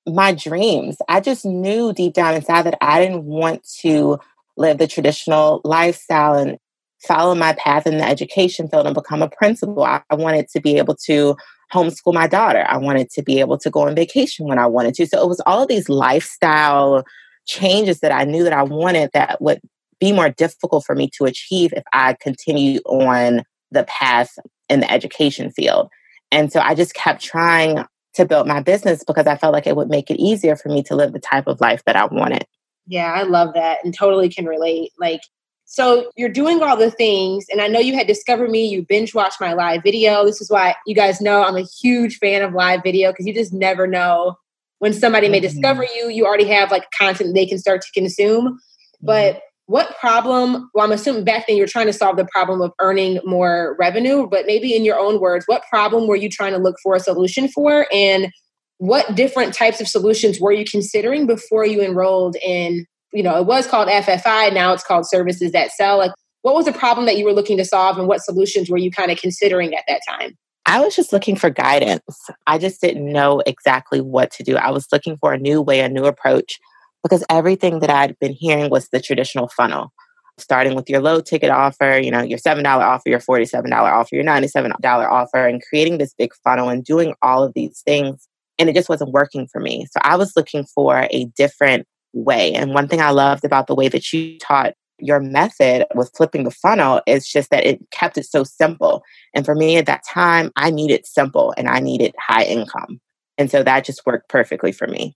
My 0.05 0.33
dreams. 0.33 0.97
I 1.09 1.19
just 1.19 1.45
knew 1.45 1.93
deep 1.93 2.13
down 2.13 2.33
inside 2.33 2.63
that 2.63 2.77
I 2.81 2.99
didn't 2.99 3.25
want 3.25 3.67
to 3.81 4.19
live 4.55 4.77
the 4.77 4.87
traditional 4.87 5.61
lifestyle 5.63 6.35
and 6.35 6.57
follow 7.05 7.35
my 7.35 7.53
path 7.53 7.85
in 7.85 7.97
the 7.97 8.07
education 8.07 8.67
field 8.67 8.87
and 8.87 8.95
become 8.95 9.21
a 9.21 9.29
principal. 9.29 9.83
I, 9.83 10.01
wanted 10.11 10.47
to 10.49 10.61
be 10.61 10.77
able 10.77 10.95
to 11.05 11.35
homeschool 11.71 12.13
my 12.13 12.27
daughter. 12.27 12.65
I 12.67 12.77
wanted 12.77 13.09
to 13.11 13.21
be 13.21 13.39
able 13.39 13.57
to 13.59 13.69
go 13.69 13.81
on 13.81 13.95
vacation 13.95 14.47
when 14.47 14.57
I 14.57 14.65
wanted 14.65 14.95
to. 14.95 15.07
So 15.07 15.21
it 15.21 15.27
was 15.27 15.41
all 15.45 15.61
of 15.61 15.67
these 15.67 15.89
lifestyle 15.89 17.03
changes 17.45 17.99
that 17.99 18.11
I 18.11 18.23
knew 18.23 18.43
that 18.43 18.53
I 18.53 18.63
wanted 18.63 19.11
that 19.13 19.41
would 19.41 19.59
be 19.99 20.11
more 20.11 20.29
difficult 20.29 20.85
for 20.85 20.95
me 20.95 21.09
to 21.17 21.25
achieve 21.25 21.73
if 21.73 21.83
I 21.93 22.15
continued 22.19 22.81
on 22.85 23.43
the 23.71 23.83
path 23.83 24.37
in 24.69 24.79
the 24.79 24.91
education 24.91 25.51
field. 25.51 25.89
And 26.31 26.51
so 26.51 26.59
I 26.59 26.75
just 26.75 26.93
kept 26.93 27.23
trying 27.23 27.85
to 28.15 28.25
build 28.25 28.47
my 28.47 28.61
business 28.61 29.03
because 29.03 29.27
I 29.27 29.37
felt 29.37 29.53
like 29.53 29.67
it 29.67 29.75
would 29.75 29.89
make 29.89 30.09
it 30.09 30.19
easier 30.19 30.55
for 30.55 30.69
me 30.69 30.83
to 30.83 30.95
live 30.95 31.13
the 31.13 31.19
type 31.19 31.47
of 31.47 31.61
life 31.61 31.83
that 31.85 31.95
I 31.95 32.05
wanted. 32.05 32.45
Yeah, 32.87 33.11
I 33.13 33.23
love 33.23 33.53
that 33.53 33.79
and 33.83 33.93
totally 33.93 34.29
can 34.29 34.45
relate. 34.45 34.91
Like, 34.99 35.21
so 35.65 36.09
you're 36.15 36.29
doing 36.29 36.63
all 36.63 36.77
the 36.77 36.89
things, 36.89 37.45
and 37.51 37.61
I 37.61 37.67
know 37.67 37.79
you 37.79 37.93
had 37.93 38.07
discovered 38.07 38.49
me. 38.49 38.65
You 38.65 38.85
binge 38.87 39.13
watched 39.13 39.41
my 39.41 39.51
live 39.51 39.83
video. 39.83 40.25
This 40.25 40.39
is 40.39 40.49
why 40.49 40.75
you 40.85 40.95
guys 40.95 41.19
know 41.19 41.43
I'm 41.43 41.57
a 41.57 41.65
huge 41.81 42.17
fan 42.19 42.41
of 42.41 42.53
live 42.53 42.81
video 42.83 43.11
because 43.11 43.25
you 43.25 43.33
just 43.33 43.51
never 43.51 43.85
know 43.85 44.37
when 44.79 44.93
somebody 44.93 45.27
may 45.27 45.39
mm-hmm. 45.39 45.47
discover 45.47 45.83
you. 45.83 46.09
You 46.09 46.25
already 46.25 46.47
have 46.47 46.71
like 46.71 46.85
content 46.97 47.35
they 47.35 47.45
can 47.45 47.59
start 47.59 47.81
to 47.81 47.91
consume. 47.91 48.57
But 49.01 49.41
what 49.67 49.97
problem 49.99 50.69
well 50.73 50.85
i'm 50.85 50.91
assuming 50.91 51.23
back 51.23 51.45
then 51.47 51.55
you're 51.55 51.67
trying 51.67 51.85
to 51.85 51.93
solve 51.93 52.17
the 52.17 52.25
problem 52.25 52.61
of 52.61 52.71
earning 52.79 53.19
more 53.23 53.75
revenue 53.77 54.27
but 54.27 54.45
maybe 54.47 54.75
in 54.75 54.83
your 54.83 54.97
own 54.97 55.19
words 55.19 55.45
what 55.45 55.61
problem 55.69 56.07
were 56.07 56.15
you 56.15 56.29
trying 56.29 56.53
to 56.53 56.57
look 56.57 56.75
for 56.81 56.95
a 56.95 56.99
solution 56.99 57.47
for 57.47 57.85
and 57.93 58.31
what 58.79 59.15
different 59.15 59.53
types 59.53 59.79
of 59.79 59.87
solutions 59.87 60.39
were 60.39 60.51
you 60.51 60.65
considering 60.65 61.27
before 61.27 61.65
you 61.65 61.81
enrolled 61.81 62.35
in 62.41 62.85
you 63.13 63.21
know 63.21 63.37
it 63.37 63.45
was 63.45 63.67
called 63.67 63.87
ffi 63.87 64.53
now 64.53 64.73
it's 64.73 64.83
called 64.83 65.07
services 65.07 65.51
that 65.51 65.71
sell 65.71 65.97
like 65.97 66.11
what 66.41 66.55
was 66.55 66.65
the 66.65 66.73
problem 66.73 67.05
that 67.05 67.17
you 67.17 67.25
were 67.25 67.33
looking 67.33 67.57
to 67.57 67.65
solve 67.65 67.97
and 67.97 68.07
what 68.07 68.21
solutions 68.21 68.69
were 68.69 68.77
you 68.77 68.89
kind 68.89 69.11
of 69.11 69.17
considering 69.19 69.75
at 69.75 69.83
that 69.87 70.01
time 70.07 70.35
I 70.69 70.81
was 70.81 70.97
just 70.97 71.13
looking 71.13 71.37
for 71.37 71.49
guidance. 71.49 72.29
I 72.45 72.57
just 72.57 72.81
didn't 72.81 73.09
know 73.09 73.41
exactly 73.45 74.01
what 74.01 74.31
to 74.31 74.43
do. 74.43 74.57
I 74.57 74.69
was 74.69 74.85
looking 74.91 75.15
for 75.15 75.31
a 75.31 75.39
new 75.39 75.61
way, 75.61 75.79
a 75.79 75.87
new 75.87 76.03
approach, 76.03 76.59
because 77.03 77.23
everything 77.29 77.79
that 77.79 77.89
I'd 77.89 78.17
been 78.19 78.33
hearing 78.33 78.69
was 78.69 78.89
the 78.89 78.99
traditional 78.99 79.47
funnel, 79.47 79.93
starting 80.37 80.75
with 80.75 80.89
your 80.89 81.01
low 81.01 81.21
ticket 81.21 81.49
offer, 81.49 81.97
you 81.97 82.11
know, 82.11 82.21
your 82.21 82.39
$7 82.39 82.65
offer, 82.65 83.09
your 83.09 83.19
$47 83.19 83.71
offer, 83.73 84.15
your 84.15 84.25
$97 84.25 84.75
offer, 84.83 85.47
and 85.47 85.61
creating 85.67 85.97
this 85.97 86.13
big 86.17 86.33
funnel 86.43 86.69
and 86.69 86.83
doing 86.83 87.13
all 87.21 87.43
of 87.43 87.53
these 87.53 87.81
things. 87.85 88.27
And 88.59 88.69
it 88.69 88.75
just 88.75 88.89
wasn't 88.89 89.11
working 89.11 89.47
for 89.47 89.61
me. 89.61 89.85
So 89.91 89.99
I 90.03 90.15
was 90.15 90.33
looking 90.35 90.65
for 90.65 91.07
a 91.11 91.25
different 91.35 91.87
way. 92.13 92.53
And 92.53 92.73
one 92.73 92.87
thing 92.87 93.01
I 93.01 93.11
loved 93.11 93.45
about 93.45 93.67
the 93.67 93.75
way 93.75 93.87
that 93.89 94.11
you 94.11 94.37
taught 94.39 94.73
your 94.99 95.19
method 95.19 95.85
with 95.93 96.11
flipping 96.15 96.43
the 96.43 96.51
funnel 96.51 97.01
is 97.05 97.27
just 97.27 97.51
that 97.51 97.65
it 97.65 97.79
kept 97.91 98.17
it 98.17 98.25
so 98.25 98.43
simple. 98.43 99.03
And 99.33 99.45
for 99.45 99.53
me 99.53 99.77
at 99.77 99.85
that 99.85 100.01
time, 100.11 100.51
I 100.55 100.71
needed 100.71 101.05
simple 101.05 101.53
and 101.55 101.67
I 101.69 101.79
needed 101.79 102.15
high 102.19 102.43
income. 102.43 102.99
And 103.37 103.51
so 103.51 103.61
that 103.61 103.85
just 103.85 104.05
worked 104.05 104.29
perfectly 104.29 104.71
for 104.71 104.87
me. 104.87 105.15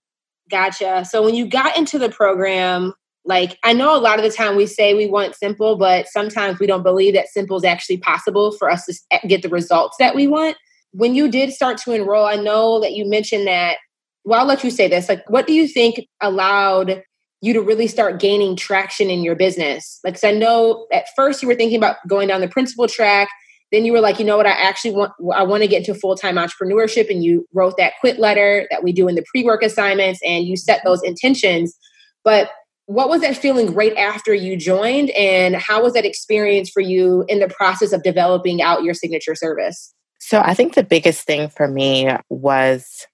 Gotcha. 0.51 1.05
So 1.05 1.23
when 1.23 1.33
you 1.33 1.47
got 1.47 1.77
into 1.77 1.97
the 1.97 2.09
program, 2.09 2.93
like 3.23 3.57
I 3.63 3.71
know 3.73 3.95
a 3.95 4.01
lot 4.01 4.19
of 4.19 4.23
the 4.23 4.35
time 4.35 4.57
we 4.57 4.65
say 4.65 4.93
we 4.93 5.07
want 5.07 5.35
simple, 5.35 5.77
but 5.77 6.07
sometimes 6.07 6.59
we 6.59 6.67
don't 6.67 6.83
believe 6.83 7.13
that 7.13 7.29
simple 7.29 7.57
is 7.57 7.63
actually 7.63 7.97
possible 7.97 8.51
for 8.51 8.69
us 8.69 8.85
to 8.85 8.93
eh, 9.11 9.19
get 9.27 9.43
the 9.43 9.49
results 9.49 9.95
that 9.97 10.13
we 10.13 10.27
want. 10.27 10.57
When 10.91 11.15
you 11.15 11.31
did 11.31 11.53
start 11.53 11.77
to 11.79 11.93
enroll, 11.93 12.25
I 12.25 12.35
know 12.35 12.81
that 12.81 12.93
you 12.93 13.09
mentioned 13.09 13.47
that. 13.47 13.77
Well, 14.25 14.41
I'll 14.41 14.45
let 14.45 14.63
you 14.63 14.69
say 14.69 14.87
this. 14.87 15.07
Like, 15.07 15.23
what 15.29 15.47
do 15.47 15.53
you 15.53 15.67
think 15.67 16.05
allowed 16.19 17.01
you 17.41 17.53
to 17.53 17.61
really 17.61 17.87
start 17.87 18.19
gaining 18.19 18.55
traction 18.55 19.09
in 19.09 19.23
your 19.23 19.35
business? 19.35 19.99
Like, 20.03 20.21
I 20.23 20.31
know 20.31 20.85
at 20.91 21.05
first 21.15 21.41
you 21.41 21.47
were 21.47 21.55
thinking 21.55 21.77
about 21.77 21.95
going 22.07 22.27
down 22.27 22.41
the 22.41 22.47
principal 22.49 22.87
track. 22.87 23.29
Then 23.71 23.85
you 23.85 23.93
were 23.93 24.01
like, 24.01 24.19
you 24.19 24.25
know 24.25 24.37
what, 24.37 24.45
I 24.45 24.51
actually 24.51 24.91
want, 24.91 25.13
I 25.33 25.43
want 25.43 25.63
to 25.63 25.67
get 25.67 25.79
into 25.79 25.93
full 25.93 26.15
time 26.15 26.35
entrepreneurship. 26.35 27.09
And 27.09 27.23
you 27.23 27.47
wrote 27.53 27.77
that 27.77 27.93
quit 28.01 28.19
letter 28.19 28.67
that 28.69 28.83
we 28.83 28.91
do 28.91 29.07
in 29.07 29.15
the 29.15 29.23
pre 29.31 29.43
work 29.43 29.63
assignments 29.63 30.19
and 30.25 30.45
you 30.45 30.57
set 30.57 30.81
those 30.83 31.01
intentions. 31.03 31.77
But 32.23 32.51
what 32.85 33.09
was 33.09 33.21
that 33.21 33.37
feeling 33.37 33.73
right 33.73 33.95
after 33.95 34.33
you 34.33 34.57
joined? 34.57 35.11
And 35.11 35.55
how 35.55 35.81
was 35.81 35.93
that 35.93 36.05
experience 36.05 36.69
for 36.69 36.81
you 36.81 37.23
in 37.29 37.39
the 37.39 37.47
process 37.47 37.93
of 37.93 38.03
developing 38.03 38.61
out 38.61 38.83
your 38.83 38.93
signature 38.93 39.35
service? 39.35 39.93
So 40.19 40.41
I 40.43 40.53
think 40.53 40.75
the 40.75 40.83
biggest 40.83 41.25
thing 41.25 41.47
for 41.47 41.67
me 41.67 42.09
was 42.29 43.07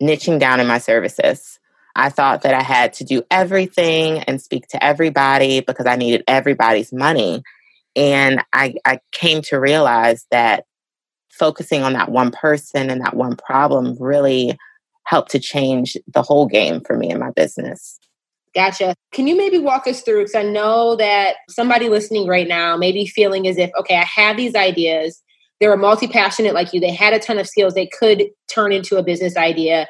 niching 0.00 0.38
down 0.38 0.60
in 0.60 0.66
my 0.66 0.78
services. 0.78 1.58
I 1.96 2.08
thought 2.08 2.42
that 2.42 2.54
I 2.54 2.62
had 2.62 2.92
to 2.94 3.04
do 3.04 3.22
everything 3.30 4.20
and 4.20 4.40
speak 4.40 4.66
to 4.68 4.82
everybody 4.82 5.60
because 5.60 5.86
I 5.86 5.96
needed 5.96 6.24
everybody's 6.26 6.92
money. 6.92 7.42
And 7.96 8.42
I, 8.52 8.74
I 8.84 9.00
came 9.12 9.42
to 9.42 9.56
realize 9.56 10.26
that 10.30 10.64
focusing 11.30 11.82
on 11.82 11.92
that 11.94 12.10
one 12.10 12.30
person 12.30 12.90
and 12.90 13.00
that 13.00 13.14
one 13.14 13.36
problem 13.36 13.96
really 13.98 14.56
helped 15.06 15.30
to 15.32 15.38
change 15.38 15.96
the 16.12 16.22
whole 16.22 16.46
game 16.46 16.80
for 16.80 16.96
me 16.96 17.10
in 17.10 17.18
my 17.18 17.30
business. 17.30 17.98
Gotcha. 18.54 18.94
Can 19.12 19.26
you 19.26 19.36
maybe 19.36 19.58
walk 19.58 19.86
us 19.86 20.02
through? 20.02 20.20
Because 20.20 20.36
I 20.36 20.42
know 20.42 20.94
that 20.96 21.36
somebody 21.48 21.88
listening 21.88 22.28
right 22.28 22.46
now 22.46 22.76
may 22.76 22.92
be 22.92 23.06
feeling 23.06 23.48
as 23.48 23.58
if, 23.58 23.70
okay, 23.78 23.96
I 23.96 24.04
have 24.04 24.36
these 24.36 24.54
ideas. 24.54 25.20
They 25.60 25.66
were 25.66 25.76
multi 25.76 26.06
passionate 26.06 26.54
like 26.54 26.72
you. 26.72 26.80
They 26.80 26.92
had 26.92 27.12
a 27.12 27.18
ton 27.18 27.38
of 27.38 27.48
skills 27.48 27.74
they 27.74 27.88
could 27.88 28.26
turn 28.48 28.70
into 28.70 28.96
a 28.96 29.02
business 29.02 29.36
idea 29.36 29.88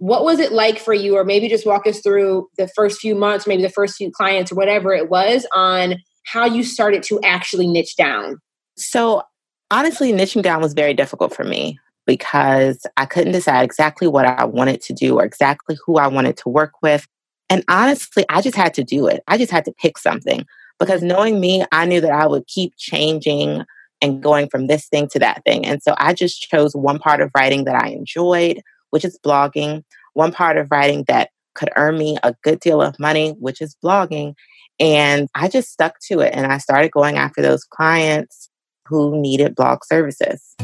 what 0.00 0.24
was 0.24 0.40
it 0.40 0.50
like 0.50 0.78
for 0.78 0.94
you 0.94 1.14
or 1.14 1.24
maybe 1.24 1.46
just 1.46 1.66
walk 1.66 1.86
us 1.86 2.00
through 2.00 2.48
the 2.56 2.66
first 2.68 3.00
few 3.00 3.14
months 3.14 3.46
maybe 3.46 3.62
the 3.62 3.68
first 3.68 3.96
few 3.96 4.10
clients 4.10 4.50
or 4.50 4.54
whatever 4.54 4.94
it 4.94 5.10
was 5.10 5.46
on 5.54 5.96
how 6.24 6.44
you 6.44 6.62
started 6.62 7.02
to 7.04 7.20
actually 7.24 7.66
niche 7.66 7.96
down? 7.96 8.38
So 8.76 9.22
honestly 9.70 10.12
niching 10.12 10.42
down 10.42 10.60
was 10.60 10.74
very 10.74 10.94
difficult 10.94 11.34
for 11.34 11.44
me 11.44 11.78
because 12.06 12.84
i 12.96 13.06
couldn't 13.06 13.32
decide 13.32 13.62
exactly 13.62 14.08
what 14.08 14.26
i 14.26 14.44
wanted 14.44 14.80
to 14.80 14.92
do 14.92 15.20
or 15.20 15.24
exactly 15.24 15.76
who 15.84 15.96
i 15.96 16.06
wanted 16.06 16.36
to 16.36 16.48
work 16.48 16.72
with. 16.82 17.06
And 17.48 17.64
honestly 17.68 18.24
i 18.28 18.40
just 18.40 18.56
had 18.56 18.74
to 18.74 18.84
do 18.84 19.06
it. 19.06 19.22
I 19.28 19.38
just 19.38 19.52
had 19.52 19.64
to 19.66 19.72
pick 19.72 19.98
something 19.98 20.44
because 20.78 21.02
knowing 21.02 21.40
me 21.40 21.64
i 21.72 21.84
knew 21.84 22.00
that 22.00 22.12
i 22.12 22.26
would 22.26 22.46
keep 22.46 22.72
changing 22.78 23.64
and 24.02 24.22
going 24.22 24.48
from 24.48 24.66
this 24.66 24.88
thing 24.88 25.08
to 25.08 25.18
that 25.20 25.42
thing. 25.44 25.64
And 25.66 25.82
so 25.82 25.94
i 25.98 26.12
just 26.14 26.40
chose 26.40 26.74
one 26.74 26.98
part 26.98 27.20
of 27.20 27.30
writing 27.34 27.64
that 27.64 27.80
i 27.80 27.88
enjoyed 27.88 28.62
which 28.90 29.04
is 29.04 29.18
blogging, 29.24 29.82
one 30.14 30.32
part 30.32 30.56
of 30.56 30.70
writing 30.70 31.04
that 31.08 31.30
could 31.54 31.70
earn 31.76 31.98
me 31.98 32.16
a 32.22 32.34
good 32.42 32.60
deal 32.60 32.80
of 32.82 32.98
money, 33.00 33.30
which 33.40 33.60
is 33.60 33.76
blogging. 33.82 34.34
And 34.80 35.28
I 35.34 35.48
just 35.48 35.70
stuck 35.70 36.00
to 36.08 36.20
it 36.20 36.34
and 36.34 36.50
I 36.50 36.58
started 36.58 36.90
going 36.90 37.18
after 37.18 37.42
those 37.42 37.64
clients 37.64 38.48
who 38.86 39.20
needed 39.20 39.54
blog 39.54 39.84
services. 39.84 40.56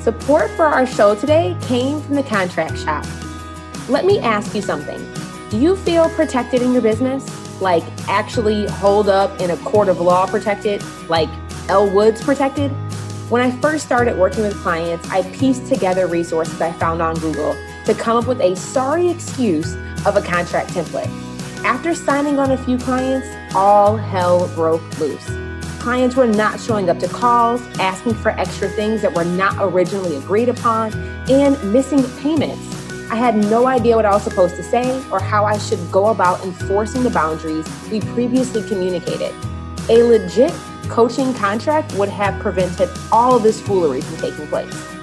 Support 0.00 0.50
for 0.50 0.66
our 0.66 0.86
show 0.86 1.14
today 1.14 1.56
came 1.62 2.00
from 2.00 2.16
the 2.16 2.22
contract 2.24 2.76
shop. 2.78 3.06
Let 3.88 4.04
me 4.04 4.18
ask 4.18 4.54
you 4.54 4.62
something. 4.62 5.00
Do 5.48 5.58
you 5.58 5.76
feel 5.76 6.08
protected 6.10 6.60
in 6.60 6.72
your 6.72 6.82
business? 6.82 7.24
Like 7.60 7.84
actually 8.08 8.66
hold 8.66 9.08
up 9.08 9.40
in 9.40 9.50
a 9.50 9.56
court 9.58 9.88
of 9.88 10.00
law 10.00 10.26
protected? 10.26 10.82
Like 11.08 11.28
Elle 11.68 11.92
Woods 11.94 12.22
protected? 12.22 12.70
When 13.30 13.42
I 13.42 13.50
first 13.60 13.86
started 13.86 14.18
working 14.18 14.42
with 14.42 14.54
clients, 14.62 15.08
I 15.10 15.22
pieced 15.32 15.66
together 15.66 16.06
resources 16.06 16.60
I 16.60 16.72
found 16.72 17.00
on 17.00 17.16
Google 17.16 17.56
to 17.86 17.94
come 17.94 18.16
up 18.16 18.26
with 18.28 18.40
a 18.40 18.54
sorry 18.54 19.08
excuse 19.08 19.74
of 20.04 20.16
a 20.16 20.22
contract 20.22 20.70
template. 20.70 21.25
After 21.64 21.94
signing 21.94 22.38
on 22.38 22.52
a 22.52 22.58
few 22.58 22.78
clients, 22.78 23.28
all 23.54 23.96
hell 23.96 24.48
broke 24.54 24.82
loose. 24.98 25.24
Clients 25.80 26.16
were 26.16 26.26
not 26.26 26.60
showing 26.60 26.90
up 26.90 26.98
to 26.98 27.08
calls, 27.08 27.60
asking 27.78 28.14
for 28.14 28.30
extra 28.30 28.68
things 28.68 29.02
that 29.02 29.14
were 29.14 29.24
not 29.24 29.54
originally 29.60 30.16
agreed 30.16 30.48
upon, 30.48 30.92
and 31.30 31.72
missing 31.72 32.02
payments. 32.18 32.60
I 33.10 33.14
had 33.14 33.36
no 33.36 33.66
idea 33.68 33.94
what 33.94 34.04
I 34.04 34.10
was 34.10 34.24
supposed 34.24 34.56
to 34.56 34.62
say 34.64 35.00
or 35.10 35.20
how 35.20 35.44
I 35.44 35.58
should 35.58 35.78
go 35.92 36.06
about 36.06 36.44
enforcing 36.44 37.04
the 37.04 37.10
boundaries 37.10 37.66
we 37.90 38.00
previously 38.00 38.62
communicated. 38.68 39.32
A 39.88 40.02
legit 40.02 40.52
coaching 40.88 41.32
contract 41.34 41.94
would 41.94 42.08
have 42.08 42.40
prevented 42.40 42.88
all 43.12 43.38
this 43.38 43.60
foolery 43.60 44.00
from 44.00 44.16
taking 44.16 44.46
place. 44.48 44.95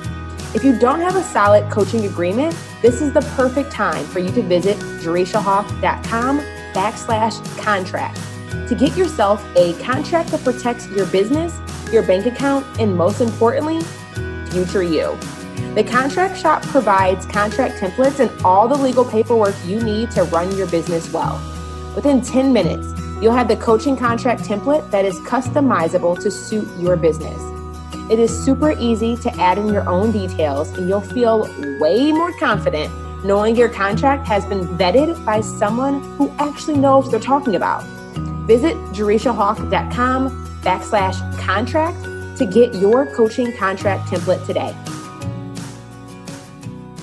If 0.53 0.63
you 0.63 0.77
don't 0.77 1.00
have 1.00 1.15
a 1.15 1.24
solid 1.24 1.72
coaching 1.72 2.05
agreement, 2.05 2.55
this 2.81 3.01
is 3.01 3.12
the 3.13 3.22
perfect 3.36 3.72
time 3.72 4.05
for 4.05 4.19
you 4.19 4.31
to 4.31 4.41
visit 4.41 4.77
jerishahawk.com 4.77 6.39
backslash 6.74 7.57
contract 7.62 8.19
to 8.67 8.75
get 8.75 8.95
yourself 8.95 9.43
a 9.55 9.74
contract 9.83 10.29
that 10.29 10.43
protects 10.43 10.88
your 10.89 11.05
business, 11.07 11.60
your 11.91 12.03
bank 12.03 12.25
account, 12.25 12.65
and 12.79 12.95
most 12.95 13.19
importantly, 13.19 13.81
future 14.51 14.83
you. 14.83 15.17
The 15.75 15.83
Contract 15.83 16.38
Shop 16.38 16.62
provides 16.63 17.25
contract 17.25 17.79
templates 17.79 18.19
and 18.19 18.31
all 18.45 18.67
the 18.67 18.77
legal 18.77 19.05
paperwork 19.05 19.55
you 19.65 19.81
need 19.81 20.12
to 20.12 20.24
run 20.24 20.55
your 20.55 20.67
business 20.67 21.12
well. 21.12 21.41
Within 21.95 22.22
10 22.22 22.53
minutes, 22.53 22.93
You'll 23.24 23.31
have 23.31 23.48
the 23.48 23.55
coaching 23.55 23.95
contract 23.95 24.41
template 24.41 24.91
that 24.91 25.05
is 25.05 25.17
customizable 25.22 26.22
to 26.22 26.29
suit 26.29 26.67
your 26.77 26.98
business. 26.98 27.52
It 28.13 28.20
is 28.20 28.46
super 28.46 28.74
easy 28.79 29.17
to 29.17 29.41
add 29.41 29.58
in 29.58 29.74
your 29.74 29.89
own 29.89 30.12
details, 30.12 30.70
and 30.77 30.88
you'll 30.88 31.01
feel 31.01 31.50
way 31.79 32.12
more 32.12 32.32
confident 32.38 32.93
knowing 33.25 33.55
your 33.55 33.70
contract 33.70 34.27
has 34.27 34.46
been 34.46 34.67
vetted 34.77 35.25
by 35.25 35.41
someone 35.41 36.00
who 36.15 36.29
actually 36.38 36.77
knows 36.77 37.05
what 37.05 37.12
they're 37.12 37.20
talking 37.20 37.55
about. 37.55 37.84
Visit 38.46 38.75
jerishahawk.com 38.93 40.29
backslash 40.62 41.39
contract 41.39 42.03
to 42.38 42.46
get 42.46 42.75
your 42.75 43.08
coaching 43.15 43.51
contract 43.53 44.08
template 44.12 44.46
today. 44.46 44.75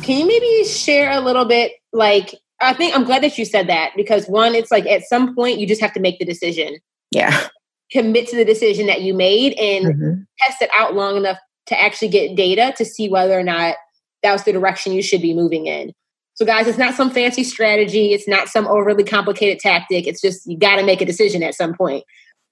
Can 0.02 0.17
you 0.17 0.29
maybe 0.29 0.64
share 0.64 1.11
a 1.11 1.21
little 1.21 1.45
bit 1.45 1.73
like 1.93 2.37
I 2.61 2.73
think 2.73 2.95
I'm 2.95 3.02
glad 3.02 3.25
that 3.25 3.37
you 3.37 3.45
said 3.45 3.69
that 3.69 3.95
because 3.97 4.29
one, 4.29 4.55
it's 4.55 4.71
like 4.71 4.87
at 4.87 5.02
some 5.09 5.35
point 5.35 5.59
you 5.59 5.67
just 5.67 5.81
have 5.81 5.93
to 5.95 6.00
make 6.00 6.21
the 6.21 6.25
decision. 6.25 6.79
Yeah. 7.11 7.49
Commit 7.92 8.28
to 8.28 8.37
the 8.37 8.44
decision 8.44 8.87
that 8.87 9.02
you 9.02 9.14
made 9.14 9.54
and 9.54 9.87
mm-hmm. 9.87 10.20
test 10.38 10.62
it 10.62 10.70
out 10.75 10.94
long 10.94 11.16
enough 11.16 11.38
to 11.66 11.80
actually 11.80 12.09
get 12.09 12.37
data 12.37 12.75
to 12.76 12.85
see 12.85 13.09
whether 13.09 13.38
or 13.38 13.42
not 13.42 13.76
that 14.23 14.32
was 14.32 14.44
the 14.44 14.52
direction 14.52 14.92
you 14.92 15.02
should 15.02 15.23
be 15.23 15.35
moving 15.35 15.66
in. 15.66 15.92
So, 16.35 16.47
guys, 16.47 16.66
it's 16.66 16.78
not 16.78 16.94
some 16.94 17.11
fancy 17.11 17.44
strategy. 17.44 18.12
It's 18.12 18.26
not 18.26 18.49
some 18.49 18.66
overly 18.66 19.04
complicated 19.04 19.59
tactic. 19.59 20.06
It's 20.06 20.20
just 20.20 20.47
you 20.47 20.59
got 20.59 20.76
to 20.76 20.85
make 20.85 21.00
a 21.00 21.06
decision 21.06 21.42
at 21.42 21.54
some 21.54 21.75
point. 21.75 22.04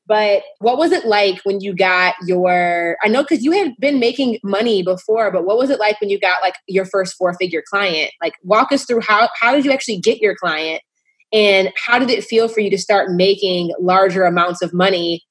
But 0.06 0.42
what 0.58 0.78
was 0.78 0.92
it 0.92 1.06
like 1.06 1.40
when 1.44 1.60
you 1.60 1.74
got 1.74 2.14
your? 2.26 2.96
I 3.02 3.08
know 3.08 3.22
because 3.22 3.44
you 3.44 3.52
had 3.52 3.74
been 3.78 3.98
making 3.98 4.38
money 4.42 4.82
before, 4.82 5.30
but 5.30 5.44
what 5.44 5.58
was 5.58 5.70
it 5.70 5.78
like 5.78 6.00
when 6.00 6.10
you 6.10 6.18
got 6.18 6.42
like 6.42 6.54
your 6.66 6.84
first 6.86 7.14
four 7.16 7.34
figure 7.34 7.62
client? 7.68 8.10
Like, 8.22 8.34
walk 8.42 8.72
us 8.72 8.84
through 8.84 9.00
how 9.00 9.28
how 9.38 9.54
did 9.54 9.64
you 9.64 9.72
actually 9.72 10.00
get 10.00 10.18
your 10.18 10.34
client, 10.34 10.82
and 11.32 11.72
how 11.76 11.98
did 11.98 12.10
it 12.10 12.24
feel 12.24 12.48
for 12.48 12.60
you 12.60 12.70
to 12.70 12.78
start 12.78 13.10
making 13.10 13.72
larger 13.78 14.24
amounts 14.24 14.62
of 14.62 14.72
money 14.72 15.22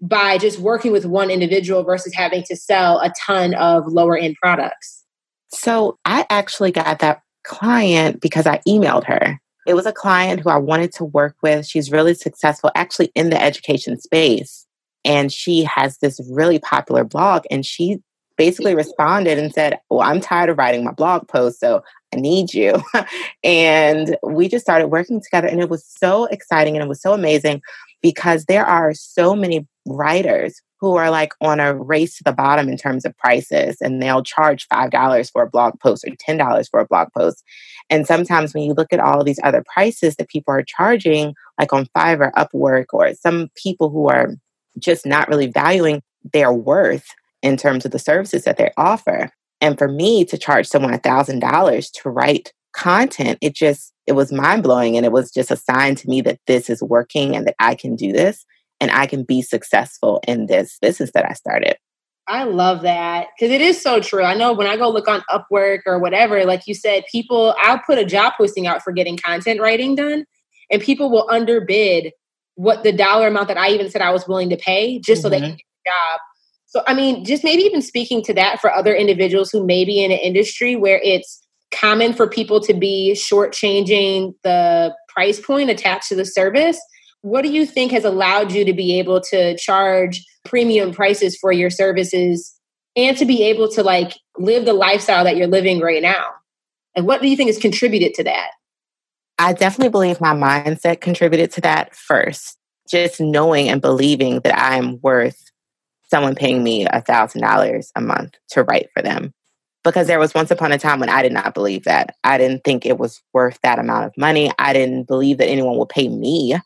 by 0.00 0.38
just 0.38 0.58
working 0.58 0.92
with 0.92 1.04
one 1.04 1.30
individual 1.30 1.84
versus 1.84 2.14
having 2.14 2.42
to 2.44 2.56
sell 2.56 2.98
a 3.00 3.12
ton 3.26 3.54
of 3.54 3.86
lower 3.86 4.16
end 4.16 4.36
products? 4.40 5.04
So 5.48 5.98
I 6.04 6.26
actually 6.30 6.72
got 6.72 7.00
that 7.00 7.20
client 7.44 8.20
because 8.20 8.46
I 8.46 8.60
emailed 8.66 9.04
her. 9.04 9.38
It 9.66 9.74
was 9.74 9.86
a 9.86 9.92
client 9.92 10.40
who 10.40 10.50
I 10.50 10.56
wanted 10.56 10.92
to 10.94 11.04
work 11.04 11.36
with. 11.42 11.66
She's 11.66 11.92
really 11.92 12.14
successful, 12.14 12.70
actually, 12.74 13.12
in 13.14 13.30
the 13.30 13.40
education 13.40 14.00
space. 14.00 14.66
And 15.04 15.32
she 15.32 15.64
has 15.64 15.98
this 15.98 16.20
really 16.30 16.58
popular 16.58 17.04
blog. 17.04 17.44
And 17.50 17.64
she 17.64 17.98
basically 18.36 18.74
responded 18.74 19.38
and 19.38 19.52
said, 19.52 19.78
Well, 19.90 20.00
I'm 20.00 20.20
tired 20.20 20.50
of 20.50 20.58
writing 20.58 20.84
my 20.84 20.92
blog 20.92 21.28
post, 21.28 21.60
so 21.60 21.82
I 22.14 22.20
need 22.20 22.52
you. 22.52 22.82
and 23.44 24.16
we 24.22 24.48
just 24.48 24.64
started 24.64 24.88
working 24.88 25.20
together. 25.20 25.48
And 25.48 25.60
it 25.60 25.70
was 25.70 25.84
so 25.86 26.26
exciting 26.26 26.76
and 26.76 26.84
it 26.84 26.88
was 26.88 27.00
so 27.00 27.12
amazing 27.12 27.62
because 28.02 28.44
there 28.46 28.66
are 28.66 28.92
so 28.94 29.34
many 29.34 29.66
writers 29.86 30.60
who 30.80 30.96
are 30.96 31.10
like 31.10 31.32
on 31.40 31.60
a 31.60 31.74
race 31.74 32.16
to 32.18 32.24
the 32.24 32.32
bottom 32.32 32.68
in 32.68 32.76
terms 32.76 33.04
of 33.04 33.16
prices 33.16 33.76
and 33.80 34.02
they'll 34.02 34.24
charge 34.24 34.66
$5 34.68 35.30
for 35.30 35.42
a 35.42 35.48
blog 35.48 35.78
post 35.78 36.04
or 36.04 36.10
$10 36.10 36.70
for 36.70 36.80
a 36.80 36.86
blog 36.86 37.08
post. 37.16 37.44
And 37.88 38.04
sometimes 38.06 38.52
when 38.52 38.64
you 38.64 38.74
look 38.74 38.92
at 38.92 38.98
all 38.98 39.20
of 39.20 39.26
these 39.26 39.38
other 39.44 39.62
prices 39.72 40.16
that 40.16 40.28
people 40.28 40.52
are 40.52 40.64
charging, 40.64 41.34
like 41.58 41.72
on 41.72 41.86
Fiverr, 41.96 42.32
or 42.36 42.46
Upwork, 42.46 42.86
or 42.92 43.14
some 43.14 43.48
people 43.54 43.90
who 43.90 44.08
are 44.08 44.34
just 44.78 45.06
not 45.06 45.28
really 45.28 45.46
valuing 45.46 46.02
their 46.32 46.52
worth 46.52 47.06
in 47.42 47.56
terms 47.56 47.84
of 47.84 47.92
the 47.92 47.98
services 47.98 48.44
that 48.44 48.56
they 48.56 48.70
offer. 48.76 49.30
And 49.62 49.78
for 49.78 49.88
me 49.88 50.26
to 50.26 50.36
charge 50.36 50.66
someone 50.66 50.92
$1,000 50.92 51.92
to 52.02 52.10
write 52.10 52.52
content, 52.74 53.38
it 53.40 53.54
just, 53.54 53.94
it 54.06 54.12
was 54.12 54.32
mind 54.32 54.62
blowing. 54.64 54.96
And 54.96 55.06
it 55.06 55.12
was 55.12 55.30
just 55.30 55.50
a 55.50 55.56
sign 55.56 55.94
to 55.94 56.08
me 56.08 56.20
that 56.22 56.40
this 56.46 56.68
is 56.68 56.82
working 56.82 57.34
and 57.34 57.46
that 57.46 57.54
I 57.58 57.76
can 57.76 57.96
do 57.96 58.12
this 58.12 58.44
and 58.80 58.90
I 58.90 59.06
can 59.06 59.22
be 59.22 59.40
successful 59.40 60.20
in 60.26 60.46
this 60.46 60.76
business 60.82 61.12
that 61.14 61.24
I 61.24 61.34
started. 61.34 61.76
I 62.28 62.44
love 62.44 62.82
that 62.82 63.28
because 63.36 63.52
it 63.52 63.60
is 63.60 63.80
so 63.80 64.00
true. 64.00 64.24
I 64.24 64.34
know 64.34 64.52
when 64.52 64.66
I 64.66 64.76
go 64.76 64.90
look 64.90 65.08
on 65.08 65.22
Upwork 65.30 65.80
or 65.86 65.98
whatever, 65.98 66.44
like 66.44 66.62
you 66.66 66.74
said, 66.74 67.04
people, 67.10 67.54
I'll 67.60 67.80
put 67.80 67.98
a 67.98 68.04
job 68.04 68.34
posting 68.36 68.66
out 68.66 68.82
for 68.82 68.92
getting 68.92 69.16
content 69.16 69.60
writing 69.60 69.94
done, 69.94 70.24
and 70.70 70.82
people 70.82 71.10
will 71.10 71.28
underbid 71.30 72.12
what 72.54 72.84
the 72.84 72.92
dollar 72.92 73.28
amount 73.28 73.48
that 73.48 73.58
I 73.58 73.70
even 73.70 73.90
said 73.90 74.02
I 74.02 74.12
was 74.12 74.28
willing 74.28 74.50
to 74.50 74.56
pay 74.56 75.00
just 75.00 75.18
mm-hmm. 75.18 75.22
so 75.22 75.28
they 75.30 75.36
mm-hmm. 75.38 75.46
can 75.46 75.56
get 75.56 75.66
the 75.84 75.90
job. 75.90 76.20
So, 76.72 76.82
I 76.86 76.94
mean, 76.94 77.24
just 77.24 77.44
maybe 77.44 77.62
even 77.62 77.82
speaking 77.82 78.22
to 78.24 78.34
that 78.34 78.60
for 78.60 78.74
other 78.74 78.94
individuals 78.94 79.50
who 79.50 79.64
may 79.64 79.84
be 79.84 80.02
in 80.02 80.10
an 80.10 80.18
industry 80.18 80.74
where 80.74 81.00
it's 81.02 81.40
common 81.70 82.12
for 82.12 82.28
people 82.28 82.60
to 82.60 82.74
be 82.74 83.14
shortchanging 83.14 84.34
the 84.42 84.94
price 85.08 85.40
point 85.40 85.70
attached 85.70 86.08
to 86.08 86.14
the 86.14 86.24
service 86.24 86.78
what 87.22 87.42
do 87.42 87.50
you 87.50 87.64
think 87.64 87.92
has 87.92 88.04
allowed 88.04 88.52
you 88.52 88.64
to 88.64 88.72
be 88.72 88.98
able 88.98 89.20
to 89.20 89.56
charge 89.56 90.24
premium 90.44 90.92
prices 90.92 91.36
for 91.36 91.52
your 91.52 91.70
services 91.70 92.52
and 92.96 93.16
to 93.16 93.24
be 93.24 93.44
able 93.44 93.68
to 93.70 93.82
like 93.82 94.18
live 94.36 94.64
the 94.64 94.72
lifestyle 94.72 95.24
that 95.24 95.36
you're 95.36 95.46
living 95.46 95.80
right 95.80 96.02
now? 96.02 96.26
And 96.94 97.06
what 97.06 97.22
do 97.22 97.28
you 97.28 97.36
think 97.36 97.48
has 97.48 97.58
contributed 97.58 98.12
to 98.14 98.24
that? 98.24 98.50
I 99.38 99.52
definitely 99.52 99.90
believe 99.90 100.20
my 100.20 100.34
mindset 100.34 101.00
contributed 101.00 101.52
to 101.52 101.60
that 101.62 101.94
first. 101.94 102.58
Just 102.90 103.20
knowing 103.20 103.68
and 103.68 103.80
believing 103.80 104.40
that 104.40 104.58
I'm 104.58 105.00
worth 105.00 105.51
someone 106.12 106.34
paying 106.34 106.62
me 106.62 106.86
a 106.86 107.00
thousand 107.00 107.40
dollars 107.40 107.90
a 107.96 108.00
month 108.02 108.34
to 108.50 108.62
write 108.62 108.90
for 108.94 109.02
them. 109.02 109.32
Because 109.82 110.06
there 110.06 110.18
was 110.18 110.34
once 110.34 110.50
upon 110.50 110.70
a 110.70 110.78
time 110.78 111.00
when 111.00 111.08
I 111.08 111.22
did 111.22 111.32
not 111.32 111.54
believe 111.54 111.84
that. 111.84 112.14
I 112.22 112.36
didn't 112.36 112.64
think 112.64 112.84
it 112.84 112.98
was 112.98 113.22
worth 113.32 113.58
that 113.62 113.78
amount 113.78 114.04
of 114.04 114.12
money. 114.16 114.52
I 114.58 114.74
didn't 114.74 115.08
believe 115.08 115.38
that 115.38 115.48
anyone 115.48 115.78
would 115.78 115.88
pay 115.88 116.08
me 116.08 116.56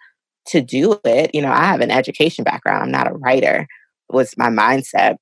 to 0.48 0.60
do 0.60 0.98
it. 1.04 1.30
You 1.32 1.42
know, 1.42 1.52
I 1.52 1.64
have 1.66 1.80
an 1.80 1.92
education 1.92 2.42
background, 2.44 2.82
I'm 2.82 2.90
not 2.90 3.10
a 3.10 3.14
writer, 3.14 3.68
was 4.10 4.36
my 4.36 4.48
mindset. 4.48 5.16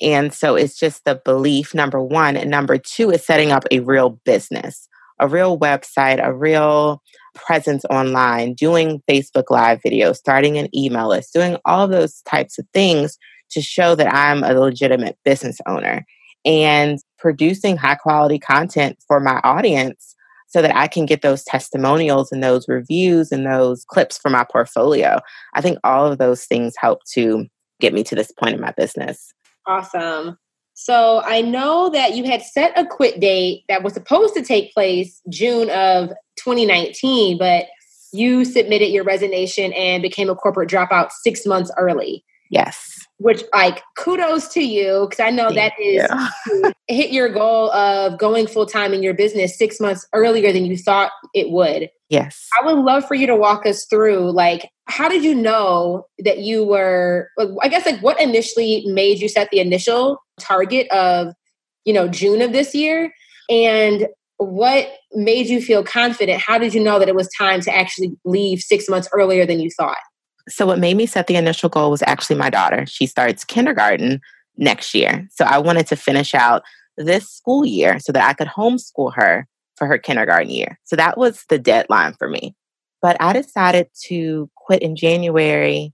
And 0.00 0.34
so 0.34 0.54
it's 0.54 0.78
just 0.78 1.04
the 1.04 1.20
belief, 1.24 1.74
number 1.74 2.02
one. 2.02 2.36
And 2.36 2.50
number 2.50 2.76
two 2.76 3.10
is 3.10 3.24
setting 3.24 3.52
up 3.52 3.64
a 3.70 3.80
real 3.80 4.20
business, 4.24 4.86
a 5.18 5.26
real 5.26 5.58
website, 5.58 6.24
a 6.24 6.34
real 6.34 7.02
presence 7.34 7.84
online, 7.86 8.54
doing 8.54 9.02
Facebook 9.08 9.50
Live 9.50 9.80
videos, 9.80 10.16
starting 10.16 10.58
an 10.58 10.68
email 10.76 11.08
list, 11.08 11.32
doing 11.32 11.56
all 11.64 11.88
those 11.88 12.20
types 12.22 12.58
of 12.58 12.66
things 12.74 13.18
to 13.52 13.62
show 13.62 13.94
that 13.94 14.12
I'm 14.12 14.42
a 14.42 14.52
legitimate 14.52 15.18
business 15.24 15.58
owner 15.66 16.04
and 16.44 16.98
producing 17.18 17.76
high 17.76 17.94
quality 17.94 18.38
content 18.38 18.98
for 19.06 19.20
my 19.20 19.40
audience 19.44 20.16
so 20.48 20.60
that 20.60 20.76
I 20.76 20.86
can 20.86 21.06
get 21.06 21.22
those 21.22 21.44
testimonials 21.44 22.30
and 22.30 22.42
those 22.42 22.68
reviews 22.68 23.32
and 23.32 23.46
those 23.46 23.84
clips 23.86 24.18
for 24.18 24.28
my 24.28 24.44
portfolio. 24.44 25.18
I 25.54 25.62
think 25.62 25.78
all 25.82 26.10
of 26.10 26.18
those 26.18 26.44
things 26.44 26.74
help 26.76 27.00
to 27.14 27.46
get 27.80 27.94
me 27.94 28.02
to 28.04 28.14
this 28.14 28.30
point 28.32 28.54
in 28.54 28.60
my 28.60 28.72
business. 28.72 29.32
Awesome. 29.66 30.36
So 30.74 31.22
I 31.24 31.42
know 31.42 31.90
that 31.90 32.16
you 32.16 32.24
had 32.24 32.42
set 32.42 32.76
a 32.78 32.86
quit 32.86 33.20
date 33.20 33.64
that 33.68 33.82
was 33.82 33.94
supposed 33.94 34.34
to 34.34 34.42
take 34.42 34.74
place 34.74 35.20
June 35.30 35.70
of 35.70 36.10
2019, 36.36 37.38
but 37.38 37.66
you 38.12 38.44
submitted 38.44 38.88
your 38.88 39.04
resignation 39.04 39.72
and 39.72 40.02
became 40.02 40.28
a 40.28 40.34
corporate 40.34 40.68
dropout 40.68 41.12
six 41.12 41.46
months 41.46 41.70
early. 41.78 42.24
Yes 42.52 43.02
which 43.22 43.42
like 43.54 43.82
kudos 43.96 44.48
to 44.48 44.62
you 44.62 45.06
because 45.08 45.24
I 45.24 45.30
know 45.30 45.50
that 45.52 45.72
is 45.80 46.06
hit 46.88 47.10
your 47.10 47.28
goal 47.28 47.70
of 47.72 48.18
going 48.18 48.46
full 48.46 48.66
time 48.66 48.92
in 48.92 49.02
your 49.02 49.14
business 49.14 49.56
six 49.56 49.80
months 49.80 50.06
earlier 50.12 50.52
than 50.52 50.66
you 50.66 50.76
thought 50.76 51.12
it 51.32 51.50
would. 51.50 51.88
Yes. 52.08 52.48
I 52.60 52.66
would 52.66 52.84
love 52.84 53.06
for 53.06 53.14
you 53.14 53.26
to 53.28 53.36
walk 53.36 53.64
us 53.64 53.86
through 53.86 54.32
like 54.32 54.68
how 54.86 55.08
did 55.08 55.24
you 55.24 55.34
know 55.34 56.06
that 56.18 56.38
you 56.38 56.64
were 56.64 57.30
I 57.62 57.68
guess 57.68 57.86
like 57.86 58.00
what 58.00 58.20
initially 58.20 58.84
made 58.86 59.20
you 59.20 59.28
set 59.28 59.50
the 59.50 59.60
initial 59.60 60.18
target 60.40 60.90
of 60.90 61.32
you 61.84 61.92
know 61.92 62.08
June 62.08 62.42
of 62.42 62.52
this 62.52 62.74
year 62.74 63.12
and 63.48 64.08
what 64.38 64.90
made 65.12 65.46
you 65.46 65.62
feel 65.62 65.84
confident? 65.84 66.42
How 66.42 66.58
did 66.58 66.74
you 66.74 66.82
know 66.82 66.98
that 66.98 67.08
it 67.08 67.14
was 67.14 67.28
time 67.38 67.60
to 67.60 67.74
actually 67.74 68.16
leave 68.24 68.60
six 68.60 68.88
months 68.88 69.08
earlier 69.12 69.46
than 69.46 69.60
you 69.60 69.70
thought? 69.70 69.98
So, 70.48 70.66
what 70.66 70.78
made 70.78 70.96
me 70.96 71.06
set 71.06 71.26
the 71.26 71.36
initial 71.36 71.68
goal 71.68 71.90
was 71.90 72.02
actually 72.06 72.36
my 72.36 72.50
daughter. 72.50 72.86
She 72.86 73.06
starts 73.06 73.44
kindergarten 73.44 74.20
next 74.56 74.94
year. 74.94 75.28
So, 75.30 75.44
I 75.44 75.58
wanted 75.58 75.86
to 75.88 75.96
finish 75.96 76.34
out 76.34 76.62
this 76.96 77.28
school 77.28 77.64
year 77.64 77.98
so 77.98 78.12
that 78.12 78.28
I 78.28 78.32
could 78.34 78.48
homeschool 78.48 79.14
her 79.14 79.46
for 79.76 79.86
her 79.86 79.98
kindergarten 79.98 80.50
year. 80.50 80.78
So, 80.84 80.96
that 80.96 81.16
was 81.16 81.44
the 81.48 81.58
deadline 81.58 82.14
for 82.14 82.28
me. 82.28 82.54
But 83.00 83.16
I 83.20 83.32
decided 83.32 83.88
to 84.04 84.50
quit 84.56 84.82
in 84.82 84.96
January. 84.96 85.92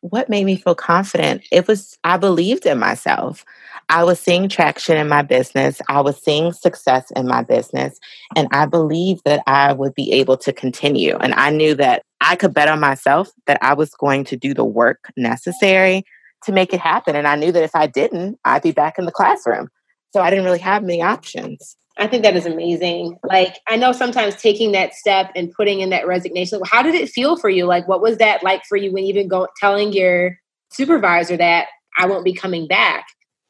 What 0.00 0.28
made 0.28 0.44
me 0.44 0.56
feel 0.56 0.76
confident? 0.76 1.42
It 1.50 1.66
was, 1.66 1.98
I 2.04 2.18
believed 2.18 2.66
in 2.66 2.78
myself. 2.78 3.44
I 3.88 4.04
was 4.04 4.20
seeing 4.20 4.48
traction 4.48 4.96
in 4.96 5.08
my 5.08 5.22
business. 5.22 5.80
I 5.88 6.00
was 6.02 6.22
seeing 6.22 6.52
success 6.52 7.10
in 7.16 7.26
my 7.26 7.42
business. 7.42 7.98
And 8.36 8.46
I 8.52 8.66
believed 8.66 9.22
that 9.24 9.42
I 9.46 9.72
would 9.72 9.94
be 9.94 10.12
able 10.12 10.36
to 10.38 10.52
continue. 10.52 11.16
And 11.16 11.34
I 11.34 11.50
knew 11.50 11.74
that 11.76 12.02
I 12.20 12.36
could 12.36 12.54
bet 12.54 12.68
on 12.68 12.80
myself 12.80 13.30
that 13.46 13.58
I 13.62 13.74
was 13.74 13.90
going 13.90 14.24
to 14.24 14.36
do 14.36 14.54
the 14.54 14.64
work 14.64 15.12
necessary 15.16 16.04
to 16.44 16.52
make 16.52 16.72
it 16.72 16.80
happen. 16.80 17.16
And 17.16 17.26
I 17.26 17.36
knew 17.36 17.52
that 17.52 17.62
if 17.62 17.74
I 17.74 17.86
didn't, 17.86 18.38
I'd 18.44 18.62
be 18.62 18.72
back 18.72 18.98
in 18.98 19.04
the 19.04 19.12
classroom. 19.12 19.68
So 20.12 20.20
I 20.20 20.30
didn't 20.30 20.44
really 20.44 20.58
have 20.58 20.82
many 20.82 21.02
options. 21.02 21.76
I 21.98 22.06
think 22.06 22.22
that 22.22 22.36
is 22.36 22.46
amazing. 22.46 23.18
Like, 23.24 23.56
I 23.66 23.76
know 23.76 23.92
sometimes 23.92 24.36
taking 24.36 24.72
that 24.72 24.94
step 24.94 25.32
and 25.34 25.52
putting 25.52 25.80
in 25.80 25.90
that 25.90 26.06
resignation, 26.06 26.60
how 26.64 26.82
did 26.82 26.94
it 26.94 27.08
feel 27.08 27.36
for 27.36 27.50
you? 27.50 27.66
Like, 27.66 27.88
what 27.88 28.00
was 28.00 28.18
that 28.18 28.42
like 28.42 28.64
for 28.64 28.76
you 28.76 28.92
when 28.92 29.04
you 29.04 29.10
even 29.10 29.28
go 29.28 29.48
telling 29.60 29.92
your 29.92 30.38
supervisor 30.70 31.36
that 31.36 31.66
I 31.98 32.06
won't 32.06 32.24
be 32.24 32.32
coming 32.32 32.68
back? 32.68 33.06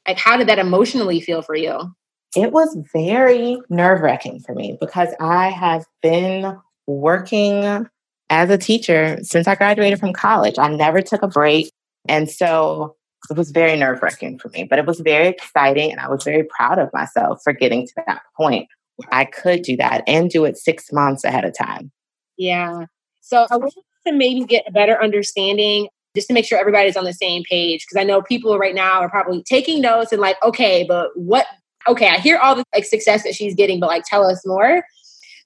Like, 0.06 0.18
how 0.18 0.38
did 0.38 0.48
that 0.48 0.58
emotionally 0.58 1.20
feel 1.20 1.42
for 1.42 1.54
you? 1.54 1.94
It 2.34 2.52
was 2.52 2.76
very 2.92 3.58
nerve 3.68 4.00
wracking 4.00 4.40
for 4.40 4.54
me 4.54 4.76
because 4.80 5.08
I 5.20 5.50
have 5.50 5.84
been 6.02 6.58
working 6.86 7.86
as 8.30 8.50
a 8.50 8.58
teacher 8.58 9.18
since 9.22 9.46
I 9.46 9.54
graduated 9.54 9.98
from 9.98 10.12
college. 10.12 10.58
I 10.58 10.68
never 10.68 11.00
took 11.00 11.22
a 11.22 11.28
break. 11.28 11.70
And 12.08 12.30
so 12.30 12.96
it 13.30 13.36
was 13.36 13.50
very 13.50 13.76
nerve 13.76 14.02
wracking 14.02 14.38
for 14.38 14.48
me, 14.50 14.64
but 14.64 14.78
it 14.78 14.86
was 14.86 15.00
very 15.00 15.28
exciting. 15.28 15.90
And 15.90 16.00
I 16.00 16.08
was 16.08 16.24
very 16.24 16.44
proud 16.44 16.78
of 16.78 16.90
myself 16.92 17.40
for 17.42 17.52
getting 17.52 17.86
to 17.86 17.92
that 18.06 18.22
point 18.36 18.68
where 18.96 19.08
I 19.12 19.24
could 19.24 19.62
do 19.62 19.76
that 19.76 20.02
and 20.06 20.30
do 20.30 20.44
it 20.44 20.56
six 20.56 20.92
months 20.92 21.24
ahead 21.24 21.44
of 21.44 21.56
time. 21.56 21.90
Yeah. 22.36 22.84
So 23.20 23.46
I 23.50 23.56
want 23.56 23.74
to 24.06 24.12
maybe 24.12 24.44
get 24.44 24.64
a 24.66 24.72
better 24.72 25.02
understanding 25.02 25.88
just 26.14 26.28
to 26.28 26.34
make 26.34 26.44
sure 26.44 26.58
everybody's 26.58 26.96
on 26.96 27.04
the 27.04 27.12
same 27.12 27.42
page. 27.48 27.84
Because 27.86 28.00
I 28.00 28.04
know 28.04 28.22
people 28.22 28.58
right 28.58 28.74
now 28.74 29.00
are 29.00 29.10
probably 29.10 29.42
taking 29.42 29.82
notes 29.82 30.12
and 30.12 30.20
like, 30.20 30.36
okay, 30.42 30.84
but 30.88 31.10
what? 31.14 31.46
Okay, 31.86 32.08
I 32.08 32.18
hear 32.18 32.38
all 32.38 32.54
the 32.54 32.64
like 32.74 32.84
success 32.84 33.22
that 33.24 33.34
she's 33.34 33.54
getting, 33.54 33.80
but 33.80 33.88
like, 33.88 34.04
tell 34.04 34.26
us 34.26 34.42
more. 34.46 34.82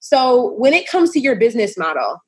So 0.00 0.52
when 0.54 0.72
it 0.72 0.88
comes 0.88 1.10
to 1.12 1.20
your 1.20 1.36
business 1.36 1.76
model, 1.76 2.18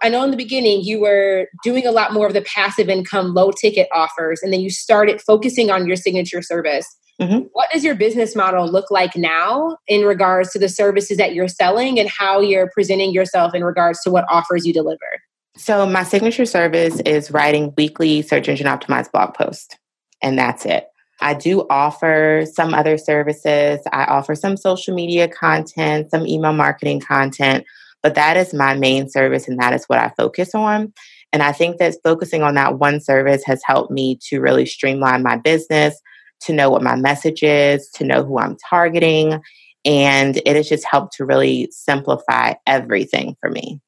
I 0.00 0.08
know 0.08 0.22
in 0.22 0.30
the 0.30 0.36
beginning 0.36 0.82
you 0.82 1.00
were 1.00 1.48
doing 1.64 1.86
a 1.86 1.90
lot 1.90 2.12
more 2.12 2.26
of 2.26 2.32
the 2.32 2.42
passive 2.42 2.88
income, 2.88 3.34
low 3.34 3.50
ticket 3.50 3.88
offers, 3.92 4.40
and 4.42 4.52
then 4.52 4.60
you 4.60 4.70
started 4.70 5.20
focusing 5.20 5.70
on 5.70 5.86
your 5.86 5.96
signature 5.96 6.42
service. 6.42 6.86
Mm-hmm. 7.20 7.46
What 7.52 7.68
does 7.72 7.82
your 7.82 7.96
business 7.96 8.36
model 8.36 8.70
look 8.70 8.92
like 8.92 9.16
now 9.16 9.76
in 9.88 10.04
regards 10.04 10.52
to 10.52 10.58
the 10.58 10.68
services 10.68 11.16
that 11.16 11.34
you're 11.34 11.48
selling 11.48 11.98
and 11.98 12.08
how 12.08 12.40
you're 12.40 12.70
presenting 12.72 13.12
yourself 13.12 13.54
in 13.54 13.64
regards 13.64 14.00
to 14.02 14.10
what 14.10 14.24
offers 14.30 14.64
you 14.64 14.72
deliver? 14.72 15.20
So, 15.56 15.84
my 15.84 16.04
signature 16.04 16.46
service 16.46 17.00
is 17.00 17.32
writing 17.32 17.74
weekly 17.76 18.22
search 18.22 18.48
engine 18.48 18.68
optimized 18.68 19.10
blog 19.10 19.34
posts, 19.34 19.76
and 20.22 20.38
that's 20.38 20.64
it. 20.64 20.86
I 21.20 21.34
do 21.34 21.66
offer 21.68 22.44
some 22.52 22.74
other 22.74 22.96
services. 22.96 23.80
I 23.92 24.04
offer 24.04 24.36
some 24.36 24.56
social 24.56 24.94
media 24.94 25.26
content, 25.26 26.12
some 26.12 26.24
email 26.24 26.52
marketing 26.52 27.00
content, 27.00 27.64
but 28.02 28.14
that 28.14 28.36
is 28.36 28.54
my 28.54 28.74
main 28.74 29.08
service 29.08 29.48
and 29.48 29.58
that 29.60 29.72
is 29.72 29.84
what 29.86 29.98
I 29.98 30.12
focus 30.16 30.54
on. 30.54 30.92
And 31.32 31.42
I 31.42 31.52
think 31.52 31.78
that 31.78 31.94
focusing 32.02 32.42
on 32.42 32.54
that 32.54 32.78
one 32.78 33.00
service 33.00 33.42
has 33.44 33.60
helped 33.64 33.90
me 33.90 34.18
to 34.28 34.40
really 34.40 34.66
streamline 34.66 35.22
my 35.22 35.36
business, 35.36 36.00
to 36.42 36.52
know 36.52 36.70
what 36.70 36.82
my 36.82 36.96
message 36.96 37.42
is, 37.42 37.88
to 37.94 38.04
know 38.04 38.24
who 38.24 38.38
I'm 38.38 38.56
targeting. 38.68 39.40
And 39.84 40.36
it 40.38 40.56
has 40.56 40.68
just 40.68 40.84
helped 40.84 41.14
to 41.14 41.24
really 41.24 41.68
simplify 41.70 42.54
everything 42.66 43.36
for 43.40 43.50
me. 43.50 43.80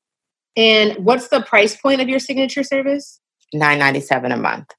And 0.57 1.05
what's 1.05 1.29
the 1.29 1.43
price 1.43 1.77
point 1.77 2.01
of 2.01 2.09
your 2.09 2.19
signature 2.19 2.63
service? 2.63 3.21
Nine 3.53 3.79
ninety 3.79 4.01
seven 4.01 4.33
a 4.33 4.37
month. 4.37 4.73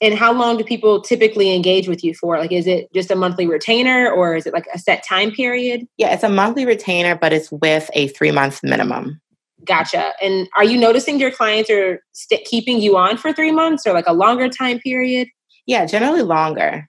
And 0.00 0.14
how 0.14 0.32
long 0.32 0.56
do 0.56 0.64
people 0.64 1.00
typically 1.00 1.54
engage 1.54 1.86
with 1.86 2.02
you 2.02 2.14
for? 2.14 2.38
Like, 2.38 2.50
is 2.50 2.66
it 2.66 2.92
just 2.92 3.10
a 3.10 3.14
monthly 3.14 3.46
retainer 3.46 4.10
or 4.10 4.34
is 4.34 4.46
it 4.46 4.52
like 4.52 4.66
a 4.74 4.78
set 4.78 5.04
time 5.06 5.30
period? 5.30 5.86
Yeah, 5.96 6.12
it's 6.12 6.24
a 6.24 6.28
monthly 6.28 6.66
retainer, 6.66 7.14
but 7.14 7.32
it's 7.32 7.52
with 7.52 7.88
a 7.94 8.08
three 8.08 8.32
month 8.32 8.60
minimum. 8.64 9.20
Gotcha. 9.64 10.12
And 10.20 10.48
are 10.56 10.64
you 10.64 10.76
noticing 10.76 11.20
your 11.20 11.30
clients 11.30 11.70
are 11.70 12.02
st- 12.12 12.44
keeping 12.44 12.80
you 12.80 12.96
on 12.96 13.16
for 13.16 13.32
three 13.32 13.52
months 13.52 13.86
or 13.86 13.92
like 13.92 14.08
a 14.08 14.12
longer 14.12 14.48
time 14.48 14.80
period? 14.80 15.28
Yeah, 15.66 15.86
generally 15.86 16.22
longer. 16.22 16.88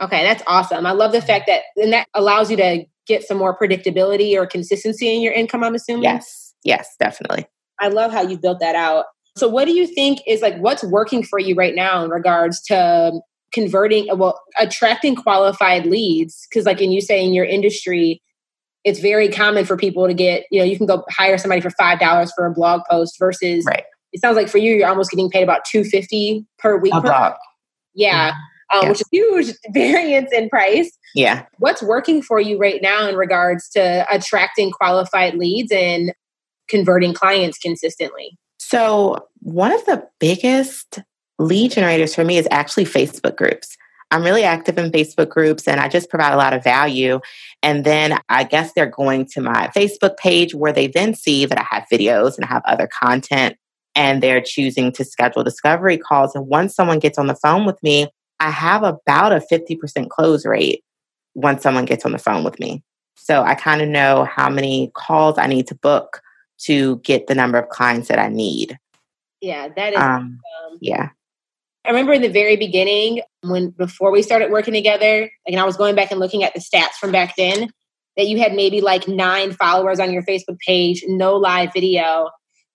Okay, 0.00 0.22
that's 0.22 0.42
awesome. 0.46 0.86
I 0.86 0.92
love 0.92 1.12
the 1.12 1.22
fact 1.22 1.44
that, 1.46 1.62
and 1.76 1.92
that 1.92 2.06
allows 2.14 2.50
you 2.50 2.56
to 2.58 2.84
get 3.06 3.22
some 3.22 3.38
more 3.38 3.56
predictability 3.56 4.34
or 4.34 4.46
consistency 4.46 5.14
in 5.14 5.22
your 5.22 5.32
income, 5.32 5.62
I'm 5.62 5.74
assuming? 5.74 6.02
Yes, 6.02 6.54
yes, 6.64 6.96
definitely. 6.98 7.46
I 7.80 7.88
love 7.88 8.12
how 8.12 8.22
you 8.22 8.38
built 8.38 8.60
that 8.60 8.74
out. 8.74 9.06
So, 9.36 9.48
what 9.48 9.66
do 9.66 9.72
you 9.72 9.86
think 9.86 10.20
is 10.26 10.40
like 10.40 10.56
what's 10.58 10.82
working 10.82 11.22
for 11.22 11.38
you 11.38 11.54
right 11.54 11.74
now 11.74 12.02
in 12.02 12.10
regards 12.10 12.60
to 12.62 13.20
converting, 13.52 14.08
well, 14.16 14.40
attracting 14.58 15.14
qualified 15.14 15.86
leads? 15.86 16.46
Because, 16.48 16.64
like, 16.64 16.80
and 16.80 16.92
you 16.92 17.02
say 17.02 17.22
in 17.22 17.34
your 17.34 17.44
industry, 17.44 18.22
it's 18.84 18.98
very 18.98 19.28
common 19.28 19.66
for 19.66 19.76
people 19.76 20.06
to 20.06 20.14
get, 20.14 20.44
you 20.50 20.58
know, 20.58 20.64
you 20.64 20.76
can 20.76 20.86
go 20.86 21.04
hire 21.10 21.36
somebody 21.36 21.60
for 21.60 21.70
five 21.70 22.00
dollars 22.00 22.32
for 22.34 22.46
a 22.46 22.52
blog 22.52 22.80
post 22.90 23.18
versus, 23.18 23.64
right. 23.66 23.84
It 24.12 24.20
sounds 24.20 24.36
like 24.36 24.48
for 24.48 24.58
you, 24.58 24.74
you're 24.74 24.88
almost 24.88 25.10
getting 25.10 25.28
paid 25.28 25.42
about 25.42 25.66
two 25.66 25.84
fifty 25.84 26.46
per 26.58 26.78
week. 26.78 26.94
A 26.94 27.00
per 27.02 27.08
blog. 27.08 27.34
Yeah. 27.94 28.32
Um, 28.72 28.82
yeah. 28.82 28.88
Which 28.88 29.00
is 29.02 29.08
huge 29.12 29.54
variance 29.74 30.32
in 30.32 30.48
price. 30.48 30.90
Yeah. 31.14 31.44
What's 31.58 31.82
working 31.82 32.22
for 32.22 32.40
you 32.40 32.56
right 32.56 32.80
now 32.80 33.06
in 33.06 33.16
regards 33.16 33.68
to 33.70 34.06
attracting 34.10 34.70
qualified 34.70 35.34
leads 35.34 35.70
and 35.72 36.14
converting 36.68 37.12
clients 37.12 37.58
consistently? 37.58 38.38
So, 38.68 39.28
one 39.42 39.70
of 39.72 39.84
the 39.84 40.04
biggest 40.18 40.98
lead 41.38 41.70
generators 41.70 42.16
for 42.16 42.24
me 42.24 42.36
is 42.36 42.48
actually 42.50 42.84
Facebook 42.84 43.36
groups. 43.36 43.76
I'm 44.10 44.24
really 44.24 44.42
active 44.42 44.76
in 44.76 44.90
Facebook 44.90 45.28
groups 45.28 45.68
and 45.68 45.78
I 45.78 45.86
just 45.86 46.10
provide 46.10 46.32
a 46.32 46.36
lot 46.36 46.52
of 46.52 46.64
value. 46.64 47.20
And 47.62 47.84
then 47.84 48.18
I 48.28 48.42
guess 48.42 48.72
they're 48.72 48.90
going 48.90 49.26
to 49.34 49.40
my 49.40 49.68
Facebook 49.68 50.16
page 50.16 50.52
where 50.52 50.72
they 50.72 50.88
then 50.88 51.14
see 51.14 51.46
that 51.46 51.58
I 51.58 51.64
have 51.70 51.84
videos 51.92 52.34
and 52.34 52.44
I 52.44 52.48
have 52.48 52.62
other 52.64 52.88
content 52.88 53.56
and 53.94 54.20
they're 54.20 54.42
choosing 54.44 54.90
to 54.92 55.04
schedule 55.04 55.44
discovery 55.44 55.96
calls. 55.96 56.34
And 56.34 56.48
once 56.48 56.74
someone 56.74 56.98
gets 56.98 57.18
on 57.18 57.28
the 57.28 57.36
phone 57.36 57.66
with 57.66 57.80
me, 57.84 58.08
I 58.40 58.50
have 58.50 58.82
about 58.82 59.30
a 59.30 59.40
50% 59.48 60.08
close 60.08 60.44
rate 60.44 60.82
once 61.36 61.62
someone 61.62 61.84
gets 61.84 62.04
on 62.04 62.10
the 62.10 62.18
phone 62.18 62.42
with 62.42 62.58
me. 62.58 62.82
So 63.14 63.44
I 63.44 63.54
kind 63.54 63.80
of 63.80 63.88
know 63.88 64.24
how 64.24 64.50
many 64.50 64.90
calls 64.96 65.38
I 65.38 65.46
need 65.46 65.68
to 65.68 65.76
book 65.76 66.20
to 66.58 66.96
get 66.98 67.26
the 67.26 67.34
number 67.34 67.58
of 67.58 67.68
clients 67.68 68.08
that 68.08 68.18
I 68.18 68.28
need. 68.28 68.78
Yeah, 69.40 69.68
that 69.76 69.92
is. 69.92 69.98
Um, 69.98 70.40
yeah. 70.80 71.10
I 71.84 71.90
remember 71.90 72.12
in 72.12 72.22
the 72.22 72.28
very 72.28 72.56
beginning 72.56 73.22
when 73.42 73.70
before 73.70 74.10
we 74.10 74.22
started 74.22 74.50
working 74.50 74.74
together, 74.74 75.22
like, 75.22 75.30
and 75.46 75.60
I 75.60 75.64
was 75.64 75.76
going 75.76 75.94
back 75.94 76.10
and 76.10 76.18
looking 76.18 76.42
at 76.42 76.52
the 76.52 76.60
stats 76.60 76.94
from 77.00 77.12
back 77.12 77.34
then, 77.36 77.70
that 78.16 78.26
you 78.26 78.38
had 78.38 78.54
maybe 78.54 78.80
like 78.80 79.06
nine 79.06 79.52
followers 79.52 80.00
on 80.00 80.12
your 80.12 80.22
Facebook 80.22 80.58
page, 80.66 81.04
no 81.06 81.36
live 81.36 81.72
video. 81.72 82.30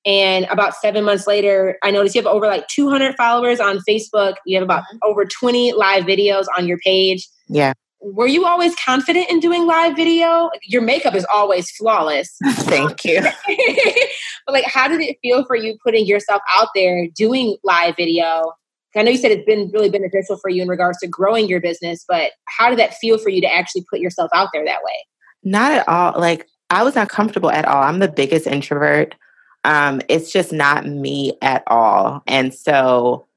And 0.05 0.45
about 0.45 0.75
seven 0.75 1.03
months 1.03 1.27
later, 1.27 1.77
I 1.83 1.91
noticed 1.91 2.15
you 2.15 2.21
have 2.21 2.31
over 2.31 2.47
like 2.47 2.67
200 2.67 3.15
followers 3.15 3.59
on 3.59 3.79
Facebook. 3.87 4.35
You 4.45 4.57
have 4.57 4.63
about 4.63 4.83
mm-hmm. 4.83 4.97
over 5.03 5.25
20 5.25 5.73
live 5.73 6.05
videos 6.05 6.45
on 6.57 6.67
your 6.67 6.77
page. 6.77 7.27
Yeah 7.47 7.73
were 8.01 8.27
you 8.27 8.45
always 8.45 8.75
confident 8.75 9.29
in 9.29 9.39
doing 9.39 9.65
live 9.67 9.95
video? 9.95 10.49
Your 10.63 10.81
makeup 10.81 11.15
is 11.15 11.25
always 11.33 11.69
flawless. 11.71 12.35
Thank 12.43 13.05
you. 13.05 13.21
but 14.45 14.53
like, 14.53 14.65
how 14.65 14.87
did 14.87 15.01
it 15.01 15.17
feel 15.21 15.45
for 15.45 15.55
you 15.55 15.77
putting 15.83 16.05
yourself 16.05 16.41
out 16.53 16.69
there 16.73 17.07
doing 17.15 17.57
live 17.63 17.95
video? 17.95 18.53
I 18.95 19.03
know 19.03 19.11
you 19.11 19.17
said 19.17 19.31
it's 19.31 19.45
been 19.45 19.69
really 19.71 19.89
beneficial 19.89 20.37
for 20.37 20.49
you 20.49 20.61
in 20.61 20.67
regards 20.67 20.97
to 20.99 21.07
growing 21.07 21.47
your 21.47 21.61
business, 21.61 22.03
but 22.07 22.31
how 22.47 22.69
did 22.69 22.79
that 22.79 22.95
feel 22.95 23.17
for 23.17 23.29
you 23.29 23.39
to 23.41 23.53
actually 23.53 23.85
put 23.89 23.99
yourself 23.99 24.29
out 24.33 24.49
there 24.53 24.65
that 24.65 24.83
way? 24.83 25.05
Not 25.43 25.71
at 25.71 25.87
all. 25.87 26.19
Like, 26.19 26.47
I 26.69 26.83
was 26.83 26.95
not 26.95 27.09
comfortable 27.09 27.51
at 27.51 27.65
all. 27.65 27.83
I'm 27.83 27.99
the 27.99 28.11
biggest 28.11 28.47
introvert. 28.47 29.15
Um, 29.63 30.01
it's 30.09 30.31
just 30.31 30.51
not 30.51 30.85
me 30.85 31.37
at 31.41 31.63
all. 31.67 32.23
And 32.27 32.53
so 32.53 33.27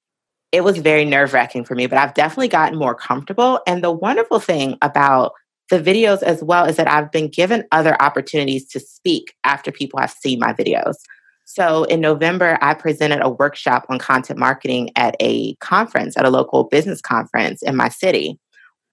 it 0.54 0.62
was 0.62 0.78
very 0.78 1.04
nerve 1.04 1.32
wracking 1.32 1.64
for 1.64 1.74
me, 1.74 1.88
but 1.88 1.98
I've 1.98 2.14
definitely 2.14 2.46
gotten 2.46 2.78
more 2.78 2.94
comfortable. 2.94 3.60
And 3.66 3.82
the 3.82 3.90
wonderful 3.90 4.38
thing 4.38 4.78
about 4.82 5.32
the 5.68 5.80
videos 5.80 6.22
as 6.22 6.44
well 6.44 6.64
is 6.64 6.76
that 6.76 6.86
I've 6.86 7.10
been 7.10 7.28
given 7.28 7.64
other 7.72 8.00
opportunities 8.00 8.68
to 8.68 8.78
speak 8.78 9.34
after 9.42 9.72
people 9.72 9.98
have 9.98 10.12
seen 10.12 10.38
my 10.38 10.52
videos. 10.52 10.94
So 11.44 11.82
in 11.84 12.00
November, 12.00 12.56
I 12.62 12.74
presented 12.74 13.20
a 13.20 13.30
workshop 13.30 13.86
on 13.88 13.98
content 13.98 14.38
marketing 14.38 14.90
at 14.94 15.16
a 15.18 15.56
conference, 15.56 16.16
at 16.16 16.24
a 16.24 16.30
local 16.30 16.64
business 16.64 17.00
conference 17.00 17.60
in 17.60 17.74
my 17.74 17.88
city. 17.88 18.38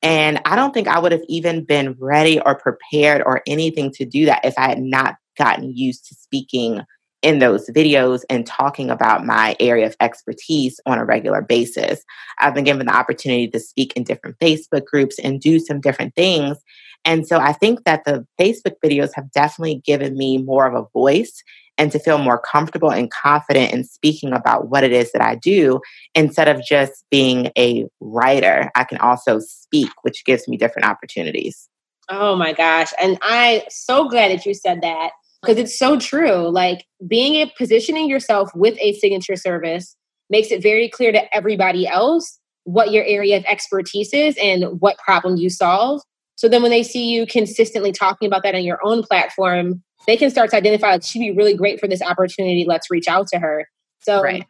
And 0.01 0.41
I 0.45 0.55
don't 0.55 0.73
think 0.73 0.87
I 0.87 0.97
would 0.97 1.11
have 1.11 1.21
even 1.29 1.63
been 1.63 1.95
ready 1.99 2.39
or 2.39 2.55
prepared 2.55 3.21
or 3.23 3.43
anything 3.45 3.91
to 3.91 4.05
do 4.05 4.25
that 4.25 4.43
if 4.43 4.55
I 4.57 4.69
had 4.69 4.81
not 4.81 5.15
gotten 5.37 5.77
used 5.77 6.07
to 6.07 6.15
speaking 6.15 6.81
in 7.21 7.39
those 7.39 7.69
videos 7.69 8.23
and 8.29 8.45
talking 8.45 8.89
about 8.89 9.25
my 9.25 9.55
area 9.59 9.85
of 9.85 9.95
expertise 9.99 10.79
on 10.85 10.97
a 10.97 11.05
regular 11.05 11.41
basis. 11.41 12.03
I've 12.39 12.55
been 12.55 12.63
given 12.63 12.85
the 12.85 12.95
opportunity 12.95 13.47
to 13.49 13.59
speak 13.59 13.93
in 13.93 14.03
different 14.03 14.39
Facebook 14.39 14.85
groups 14.85 15.19
and 15.19 15.39
do 15.39 15.59
some 15.59 15.79
different 15.79 16.15
things. 16.15 16.57
And 17.05 17.27
so 17.27 17.37
I 17.37 17.53
think 17.53 17.83
that 17.85 18.05
the 18.05 18.25
Facebook 18.39 18.75
videos 18.83 19.11
have 19.15 19.31
definitely 19.31 19.81
given 19.85 20.17
me 20.17 20.37
more 20.37 20.67
of 20.67 20.75
a 20.75 20.87
voice 20.93 21.43
and 21.77 21.91
to 21.91 21.99
feel 21.99 22.17
more 22.19 22.39
comfortable 22.39 22.91
and 22.91 23.09
confident 23.09 23.73
in 23.73 23.83
speaking 23.83 24.33
about 24.33 24.69
what 24.69 24.83
it 24.83 24.91
is 24.91 25.11
that 25.13 25.21
I 25.21 25.35
do 25.35 25.79
instead 26.13 26.47
of 26.47 26.63
just 26.63 27.05
being 27.09 27.51
a 27.57 27.87
writer. 27.99 28.69
I 28.75 28.83
can 28.83 28.99
also 28.99 29.39
speak, 29.39 29.89
which 30.03 30.25
gives 30.25 30.47
me 30.47 30.57
different 30.57 30.87
opportunities. 30.87 31.69
Oh 32.09 32.35
my 32.35 32.53
gosh. 32.53 32.91
And 33.01 33.17
I'm 33.21 33.61
so 33.69 34.07
glad 34.09 34.31
that 34.31 34.45
you 34.45 34.53
said 34.53 34.81
that 34.81 35.11
because 35.41 35.57
it's 35.57 35.77
so 35.77 35.97
true. 35.99 36.49
Like 36.49 36.85
being 37.07 37.35
a 37.35 37.51
positioning 37.57 38.09
yourself 38.09 38.49
with 38.55 38.77
a 38.79 38.93
signature 38.93 39.35
service 39.35 39.95
makes 40.29 40.51
it 40.51 40.61
very 40.61 40.89
clear 40.89 41.11
to 41.11 41.35
everybody 41.35 41.87
else 41.87 42.39
what 42.63 42.91
your 42.91 43.03
area 43.03 43.37
of 43.37 43.45
expertise 43.45 44.13
is 44.13 44.37
and 44.41 44.79
what 44.79 44.97
problem 44.99 45.37
you 45.37 45.49
solve. 45.49 46.01
So 46.35 46.47
then 46.47 46.61
when 46.61 46.71
they 46.71 46.83
see 46.83 47.09
you 47.09 47.25
consistently 47.25 47.91
talking 47.91 48.27
about 48.27 48.43
that 48.43 48.55
on 48.55 48.63
your 48.63 48.79
own 48.83 49.03
platform, 49.03 49.83
they 50.07 50.17
can 50.17 50.29
start 50.29 50.49
to 50.51 50.57
identify 50.57 50.91
like 50.91 51.03
she'd 51.03 51.19
be 51.19 51.31
really 51.31 51.55
great 51.55 51.79
for 51.79 51.87
this 51.87 52.01
opportunity. 52.01 52.65
Let's 52.67 52.89
reach 52.89 53.07
out 53.07 53.27
to 53.27 53.39
her. 53.39 53.67
So 53.99 54.21
right. 54.21 54.45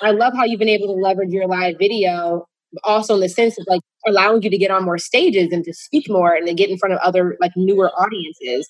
I 0.00 0.10
love 0.10 0.34
how 0.34 0.44
you've 0.44 0.58
been 0.58 0.68
able 0.68 0.88
to 0.88 1.00
leverage 1.00 1.30
your 1.30 1.46
live 1.46 1.76
video 1.78 2.46
also 2.84 3.14
in 3.14 3.20
the 3.20 3.28
sense 3.28 3.58
of 3.58 3.64
like 3.68 3.80
allowing 4.06 4.42
you 4.42 4.50
to 4.50 4.58
get 4.58 4.70
on 4.70 4.84
more 4.84 4.98
stages 4.98 5.52
and 5.52 5.64
to 5.64 5.72
speak 5.72 6.08
more 6.08 6.34
and 6.34 6.46
to 6.46 6.54
get 6.54 6.68
in 6.68 6.78
front 6.78 6.92
of 6.92 7.00
other 7.00 7.36
like 7.40 7.52
newer 7.56 7.90
audiences. 7.90 8.68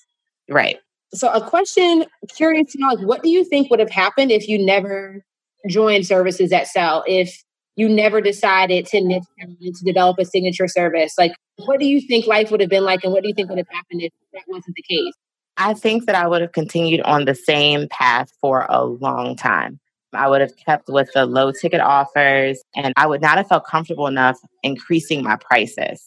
Right. 0.49 0.77
So, 1.13 1.29
a 1.31 1.47
question 1.47 2.05
curious 2.35 2.73
to 2.73 2.79
know 2.79 2.87
like, 2.87 3.05
what 3.05 3.23
do 3.23 3.29
you 3.29 3.43
think 3.43 3.69
would 3.69 3.79
have 3.79 3.89
happened 3.89 4.31
if 4.31 4.47
you 4.47 4.63
never 4.63 5.23
joined 5.69 6.05
services 6.05 6.49
that 6.49 6.67
sell? 6.67 7.03
If 7.07 7.43
you 7.75 7.87
never 7.87 8.21
decided 8.21 8.85
to 8.87 9.01
niche 9.01 9.23
to 9.47 9.85
develop 9.85 10.17
a 10.19 10.25
signature 10.25 10.67
service, 10.67 11.13
like, 11.17 11.33
what 11.65 11.79
do 11.79 11.85
you 11.85 12.01
think 12.01 12.27
life 12.27 12.51
would 12.51 12.59
have 12.59 12.69
been 12.69 12.83
like, 12.83 13.03
and 13.03 13.13
what 13.13 13.23
do 13.23 13.29
you 13.29 13.35
think 13.35 13.49
would 13.49 13.57
have 13.57 13.69
happened 13.69 14.01
if 14.01 14.11
that 14.33 14.43
wasn't 14.47 14.75
the 14.75 14.83
case? 14.83 15.13
I 15.57 15.73
think 15.73 16.05
that 16.05 16.15
I 16.15 16.27
would 16.27 16.41
have 16.41 16.51
continued 16.51 17.01
on 17.01 17.25
the 17.25 17.33
same 17.33 17.87
path 17.89 18.31
for 18.39 18.67
a 18.69 18.83
long 18.83 19.35
time. 19.35 19.79
I 20.13 20.27
would 20.27 20.41
have 20.41 20.55
kept 20.57 20.87
with 20.87 21.09
the 21.13 21.25
low 21.25 21.51
ticket 21.51 21.81
offers, 21.81 22.61
and 22.75 22.93
I 22.95 23.07
would 23.07 23.21
not 23.21 23.37
have 23.37 23.47
felt 23.47 23.65
comfortable 23.65 24.07
enough 24.07 24.37
increasing 24.63 25.23
my 25.23 25.35
prices 25.35 26.03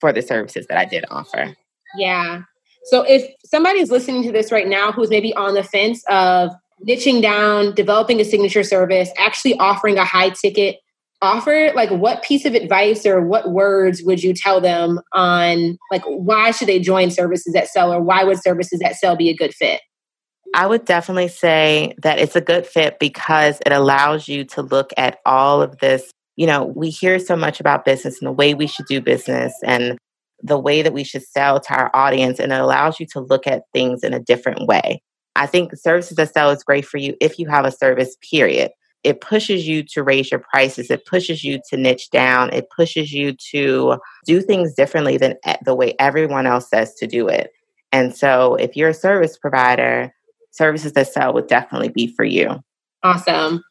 for 0.00 0.12
the 0.12 0.22
services 0.22 0.66
that 0.68 0.78
I 0.78 0.84
did 0.84 1.04
offer. 1.10 1.54
Yeah. 1.96 2.42
So 2.84 3.02
if 3.02 3.30
somebody 3.44 3.80
is 3.80 3.90
listening 3.90 4.22
to 4.24 4.32
this 4.32 4.50
right 4.50 4.66
now 4.66 4.92
who's 4.92 5.10
maybe 5.10 5.34
on 5.34 5.54
the 5.54 5.62
fence 5.62 6.02
of 6.08 6.50
niching 6.86 7.20
down, 7.20 7.74
developing 7.74 8.20
a 8.20 8.24
signature 8.24 8.62
service, 8.62 9.10
actually 9.18 9.54
offering 9.58 9.98
a 9.98 10.04
high 10.04 10.30
ticket 10.30 10.76
offer, 11.22 11.70
like 11.74 11.90
what 11.90 12.22
piece 12.22 12.46
of 12.46 12.54
advice 12.54 13.04
or 13.04 13.20
what 13.20 13.50
words 13.50 14.02
would 14.02 14.22
you 14.22 14.32
tell 14.32 14.60
them 14.60 15.00
on 15.12 15.76
like 15.90 16.02
why 16.06 16.50
should 16.50 16.68
they 16.68 16.80
join 16.80 17.10
services 17.10 17.52
that 17.52 17.68
sell 17.68 17.92
or 17.92 18.00
why 18.00 18.24
would 18.24 18.42
services 18.42 18.80
that 18.80 18.96
sell 18.96 19.16
be 19.16 19.28
a 19.28 19.36
good 19.36 19.54
fit? 19.54 19.82
I 20.54 20.66
would 20.66 20.84
definitely 20.84 21.28
say 21.28 21.94
that 22.02 22.18
it's 22.18 22.34
a 22.34 22.40
good 22.40 22.66
fit 22.66 22.98
because 22.98 23.60
it 23.64 23.72
allows 23.72 24.26
you 24.26 24.44
to 24.46 24.62
look 24.62 24.92
at 24.96 25.18
all 25.26 25.62
of 25.62 25.78
this 25.78 26.10
you 26.40 26.46
know, 26.46 26.64
we 26.64 26.88
hear 26.88 27.18
so 27.18 27.36
much 27.36 27.60
about 27.60 27.84
business 27.84 28.18
and 28.18 28.26
the 28.26 28.32
way 28.32 28.54
we 28.54 28.66
should 28.66 28.86
do 28.86 29.02
business 29.02 29.52
and 29.62 29.98
the 30.42 30.58
way 30.58 30.82
that 30.82 30.92
we 30.92 31.04
should 31.04 31.22
sell 31.22 31.60
to 31.60 31.74
our 31.74 31.90
audience, 31.94 32.38
and 32.38 32.52
it 32.52 32.60
allows 32.60 33.00
you 33.00 33.06
to 33.12 33.20
look 33.20 33.46
at 33.46 33.64
things 33.72 34.02
in 34.02 34.14
a 34.14 34.20
different 34.20 34.66
way. 34.66 35.02
I 35.36 35.46
think 35.46 35.76
services 35.76 36.16
that 36.16 36.32
sell 36.32 36.50
is 36.50 36.64
great 36.64 36.84
for 36.84 36.98
you 36.98 37.16
if 37.20 37.38
you 37.38 37.48
have 37.48 37.64
a 37.64 37.72
service, 37.72 38.16
period. 38.30 38.72
It 39.02 39.20
pushes 39.20 39.66
you 39.66 39.82
to 39.94 40.02
raise 40.02 40.30
your 40.30 40.40
prices. 40.40 40.90
It 40.90 41.06
pushes 41.06 41.42
you 41.42 41.60
to 41.70 41.76
niche 41.76 42.10
down. 42.10 42.52
It 42.52 42.68
pushes 42.74 43.12
you 43.12 43.34
to 43.50 43.96
do 44.26 44.42
things 44.42 44.74
differently 44.74 45.16
than 45.16 45.36
the 45.64 45.74
way 45.74 45.94
everyone 45.98 46.46
else 46.46 46.68
says 46.68 46.94
to 46.96 47.06
do 47.06 47.26
it. 47.28 47.50
And 47.92 48.14
so, 48.14 48.56
if 48.56 48.76
you're 48.76 48.90
a 48.90 48.94
service 48.94 49.38
provider, 49.38 50.12
services 50.50 50.92
that 50.92 51.08
sell 51.08 51.32
would 51.32 51.46
definitely 51.46 51.88
be 51.88 52.14
for 52.14 52.24
you. 52.24 52.62
Awesome. 53.02 53.62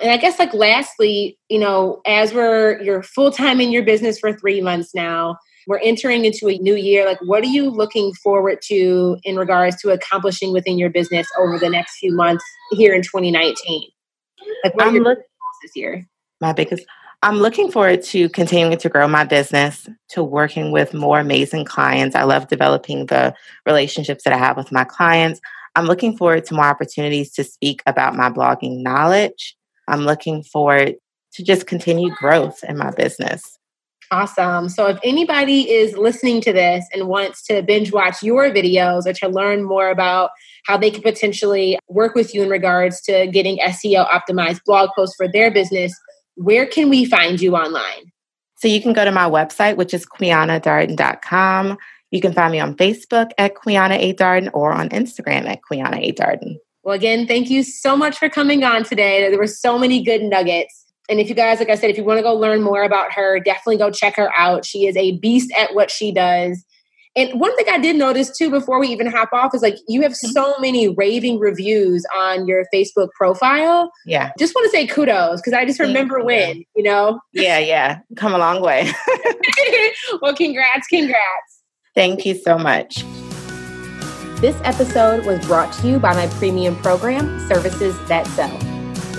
And 0.00 0.10
I 0.10 0.16
guess, 0.16 0.38
like, 0.38 0.54
lastly, 0.54 1.38
you 1.48 1.58
know, 1.58 2.00
as 2.06 2.32
we're 2.32 2.80
you're 2.82 3.02
full 3.02 3.30
time 3.30 3.60
in 3.60 3.70
your 3.70 3.82
business 3.82 4.18
for 4.18 4.32
three 4.32 4.60
months 4.60 4.94
now, 4.94 5.36
we're 5.66 5.78
entering 5.78 6.24
into 6.24 6.48
a 6.48 6.58
new 6.58 6.74
year. 6.74 7.04
Like, 7.04 7.18
what 7.22 7.42
are 7.42 7.48
you 7.48 7.70
looking 7.70 8.12
forward 8.14 8.60
to 8.64 9.18
in 9.24 9.36
regards 9.36 9.80
to 9.82 9.90
accomplishing 9.90 10.52
within 10.52 10.78
your 10.78 10.90
business 10.90 11.26
over 11.38 11.58
the 11.58 11.68
next 11.68 11.98
few 11.98 12.14
months 12.14 12.44
here 12.72 12.94
in 12.94 13.02
2019? 13.02 13.88
Like, 14.64 14.74
what 14.74 14.84
I'm 14.84 14.90
are 14.90 14.94
your 14.94 15.04
look- 15.04 15.18
this 15.62 15.72
year? 15.76 16.06
My 16.40 16.52
biggest. 16.52 16.86
I'm 17.22 17.36
looking 17.36 17.70
forward 17.70 18.02
to 18.04 18.30
continuing 18.30 18.78
to 18.78 18.88
grow 18.88 19.06
my 19.06 19.24
business, 19.24 19.86
to 20.10 20.24
working 20.24 20.72
with 20.72 20.94
more 20.94 21.20
amazing 21.20 21.66
clients. 21.66 22.16
I 22.16 22.22
love 22.22 22.48
developing 22.48 23.06
the 23.06 23.34
relationships 23.66 24.24
that 24.24 24.32
I 24.32 24.38
have 24.38 24.56
with 24.56 24.72
my 24.72 24.84
clients. 24.84 25.38
I'm 25.76 25.84
looking 25.84 26.16
forward 26.16 26.46
to 26.46 26.54
more 26.54 26.64
opportunities 26.64 27.30
to 27.32 27.44
speak 27.44 27.82
about 27.86 28.16
my 28.16 28.30
blogging 28.30 28.82
knowledge. 28.82 29.54
I'm 29.86 30.00
looking 30.00 30.42
forward 30.42 30.94
to 31.34 31.44
just 31.44 31.66
continued 31.66 32.14
growth 32.14 32.64
in 32.66 32.78
my 32.78 32.90
business. 32.90 33.58
Awesome. 34.12 34.68
So, 34.68 34.86
if 34.88 34.98
anybody 35.04 35.70
is 35.70 35.96
listening 35.96 36.40
to 36.40 36.52
this 36.52 36.84
and 36.92 37.06
wants 37.06 37.42
to 37.44 37.62
binge 37.62 37.92
watch 37.92 38.24
your 38.24 38.50
videos 38.50 39.06
or 39.06 39.12
to 39.12 39.28
learn 39.28 39.62
more 39.62 39.88
about 39.88 40.30
how 40.66 40.76
they 40.76 40.90
could 40.90 41.04
potentially 41.04 41.78
work 41.88 42.16
with 42.16 42.34
you 42.34 42.42
in 42.42 42.48
regards 42.48 43.00
to 43.02 43.28
getting 43.28 43.58
SEO 43.58 44.08
optimized 44.08 44.64
blog 44.64 44.90
posts 44.96 45.14
for 45.14 45.28
their 45.28 45.52
business, 45.52 45.94
where 46.34 46.66
can 46.66 46.88
we 46.88 47.04
find 47.04 47.40
you 47.40 47.54
online? 47.54 48.10
So, 48.56 48.66
you 48.66 48.82
can 48.82 48.92
go 48.92 49.04
to 49.04 49.12
my 49.12 49.30
website, 49.30 49.76
which 49.76 49.94
is 49.94 50.04
quianadarden.com. 50.04 51.78
You 52.10 52.20
can 52.20 52.32
find 52.32 52.50
me 52.50 52.58
on 52.58 52.74
Facebook 52.74 53.30
at 53.38 53.54
Quiana 53.54 53.96
A. 53.96 54.12
Darden 54.14 54.50
or 54.52 54.72
on 54.72 54.88
Instagram 54.88 55.46
at 55.46 55.60
Quiana 55.62 56.02
A. 56.02 56.12
Darden. 56.12 56.56
Well, 56.82 56.96
again, 56.96 57.28
thank 57.28 57.48
you 57.48 57.62
so 57.62 57.96
much 57.96 58.18
for 58.18 58.28
coming 58.28 58.64
on 58.64 58.82
today. 58.82 59.28
There 59.28 59.38
were 59.38 59.46
so 59.46 59.78
many 59.78 60.02
good 60.02 60.22
nuggets. 60.22 60.79
And 61.10 61.18
if 61.18 61.28
you 61.28 61.34
guys, 61.34 61.58
like 61.58 61.68
I 61.68 61.74
said, 61.74 61.90
if 61.90 61.96
you 61.96 62.04
want 62.04 62.18
to 62.18 62.22
go 62.22 62.32
learn 62.32 62.62
more 62.62 62.84
about 62.84 63.12
her, 63.12 63.40
definitely 63.40 63.78
go 63.78 63.90
check 63.90 64.14
her 64.16 64.30
out. 64.36 64.64
She 64.64 64.86
is 64.86 64.96
a 64.96 65.18
beast 65.18 65.52
at 65.58 65.74
what 65.74 65.90
she 65.90 66.12
does. 66.12 66.64
And 67.16 67.40
one 67.40 67.54
thing 67.56 67.66
I 67.68 67.78
did 67.78 67.96
notice 67.96 68.36
too 68.36 68.50
before 68.50 68.78
we 68.78 68.86
even 68.88 69.08
hop 69.08 69.32
off 69.32 69.52
is 69.52 69.62
like 69.62 69.76
you 69.88 70.02
have 70.02 70.12
mm-hmm. 70.12 70.28
so 70.28 70.54
many 70.60 70.88
raving 70.88 71.40
reviews 71.40 72.06
on 72.16 72.46
your 72.46 72.64
Facebook 72.72 73.08
profile. 73.18 73.90
Yeah. 74.06 74.30
Just 74.38 74.54
want 74.54 74.66
to 74.66 74.70
say 74.70 74.86
kudos 74.86 75.40
because 75.40 75.52
I 75.52 75.64
just 75.64 75.80
remember 75.80 76.22
when, 76.22 76.64
you 76.76 76.84
know? 76.84 77.18
Yeah, 77.32 77.58
yeah. 77.58 77.98
Come 78.14 78.32
a 78.32 78.38
long 78.38 78.62
way. 78.62 78.92
well, 80.22 80.36
congrats, 80.36 80.86
congrats. 80.86 81.62
Thank 81.96 82.24
you 82.24 82.36
so 82.36 82.56
much. 82.56 83.04
This 84.40 84.56
episode 84.62 85.26
was 85.26 85.44
brought 85.46 85.72
to 85.80 85.88
you 85.88 85.98
by 85.98 86.14
my 86.14 86.28
premium 86.38 86.76
program, 86.76 87.46
Services 87.48 87.98
That 88.06 88.26
Sell. 88.28 88.69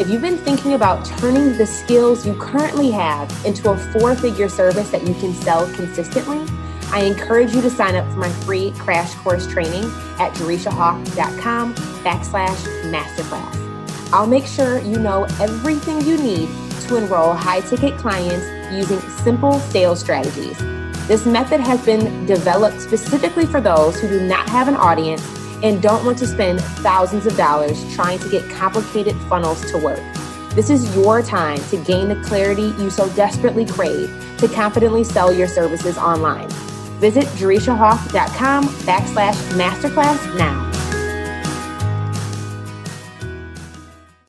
If 0.01 0.09
you've 0.09 0.23
been 0.23 0.39
thinking 0.39 0.73
about 0.73 1.05
turning 1.05 1.55
the 1.55 1.67
skills 1.67 2.25
you 2.25 2.33
currently 2.33 2.89
have 2.89 3.29
into 3.45 3.69
a 3.69 3.77
four 3.77 4.15
figure 4.15 4.49
service 4.49 4.89
that 4.89 5.07
you 5.07 5.13
can 5.13 5.31
sell 5.31 5.71
consistently, 5.75 6.43
I 6.87 7.03
encourage 7.03 7.53
you 7.53 7.61
to 7.61 7.69
sign 7.69 7.93
up 7.93 8.11
for 8.11 8.17
my 8.17 8.29
free 8.29 8.71
crash 8.79 9.13
course 9.13 9.45
training 9.45 9.83
at 10.17 10.33
jerishahawk.com 10.33 11.75
backslash 11.75 12.91
masterclass. 12.91 14.11
I'll 14.11 14.25
make 14.25 14.47
sure 14.47 14.79
you 14.79 14.97
know 14.97 15.25
everything 15.39 16.01
you 16.01 16.17
need 16.17 16.49
to 16.87 16.95
enroll 16.95 17.33
high 17.33 17.61
ticket 17.61 17.95
clients 17.99 18.47
using 18.73 18.99
simple 19.23 19.59
sales 19.59 19.99
strategies. 19.99 20.57
This 21.07 21.27
method 21.27 21.61
has 21.61 21.85
been 21.85 22.25
developed 22.25 22.81
specifically 22.81 23.45
for 23.45 23.61
those 23.61 23.99
who 23.99 24.07
do 24.07 24.27
not 24.27 24.49
have 24.49 24.67
an 24.67 24.77
audience 24.77 25.40
and 25.63 25.81
don't 25.81 26.05
want 26.05 26.17
to 26.19 26.27
spend 26.27 26.61
thousands 26.61 27.25
of 27.25 27.35
dollars 27.37 27.83
trying 27.95 28.19
to 28.19 28.29
get 28.29 28.49
complicated 28.51 29.15
funnels 29.29 29.69
to 29.71 29.77
work. 29.77 30.01
This 30.55 30.69
is 30.69 30.95
your 30.95 31.21
time 31.21 31.59
to 31.69 31.77
gain 31.77 32.09
the 32.09 32.21
clarity 32.23 32.73
you 32.79 32.89
so 32.89 33.07
desperately 33.13 33.65
crave 33.65 34.09
to 34.39 34.47
confidently 34.47 35.03
sell 35.03 35.31
your 35.31 35.47
services 35.47 35.97
online. 35.97 36.49
Visit 36.99 37.25
jerishahawk.com 37.25 38.65
backslash 38.65 39.35
masterclass 39.53 40.37
now. 40.37 40.70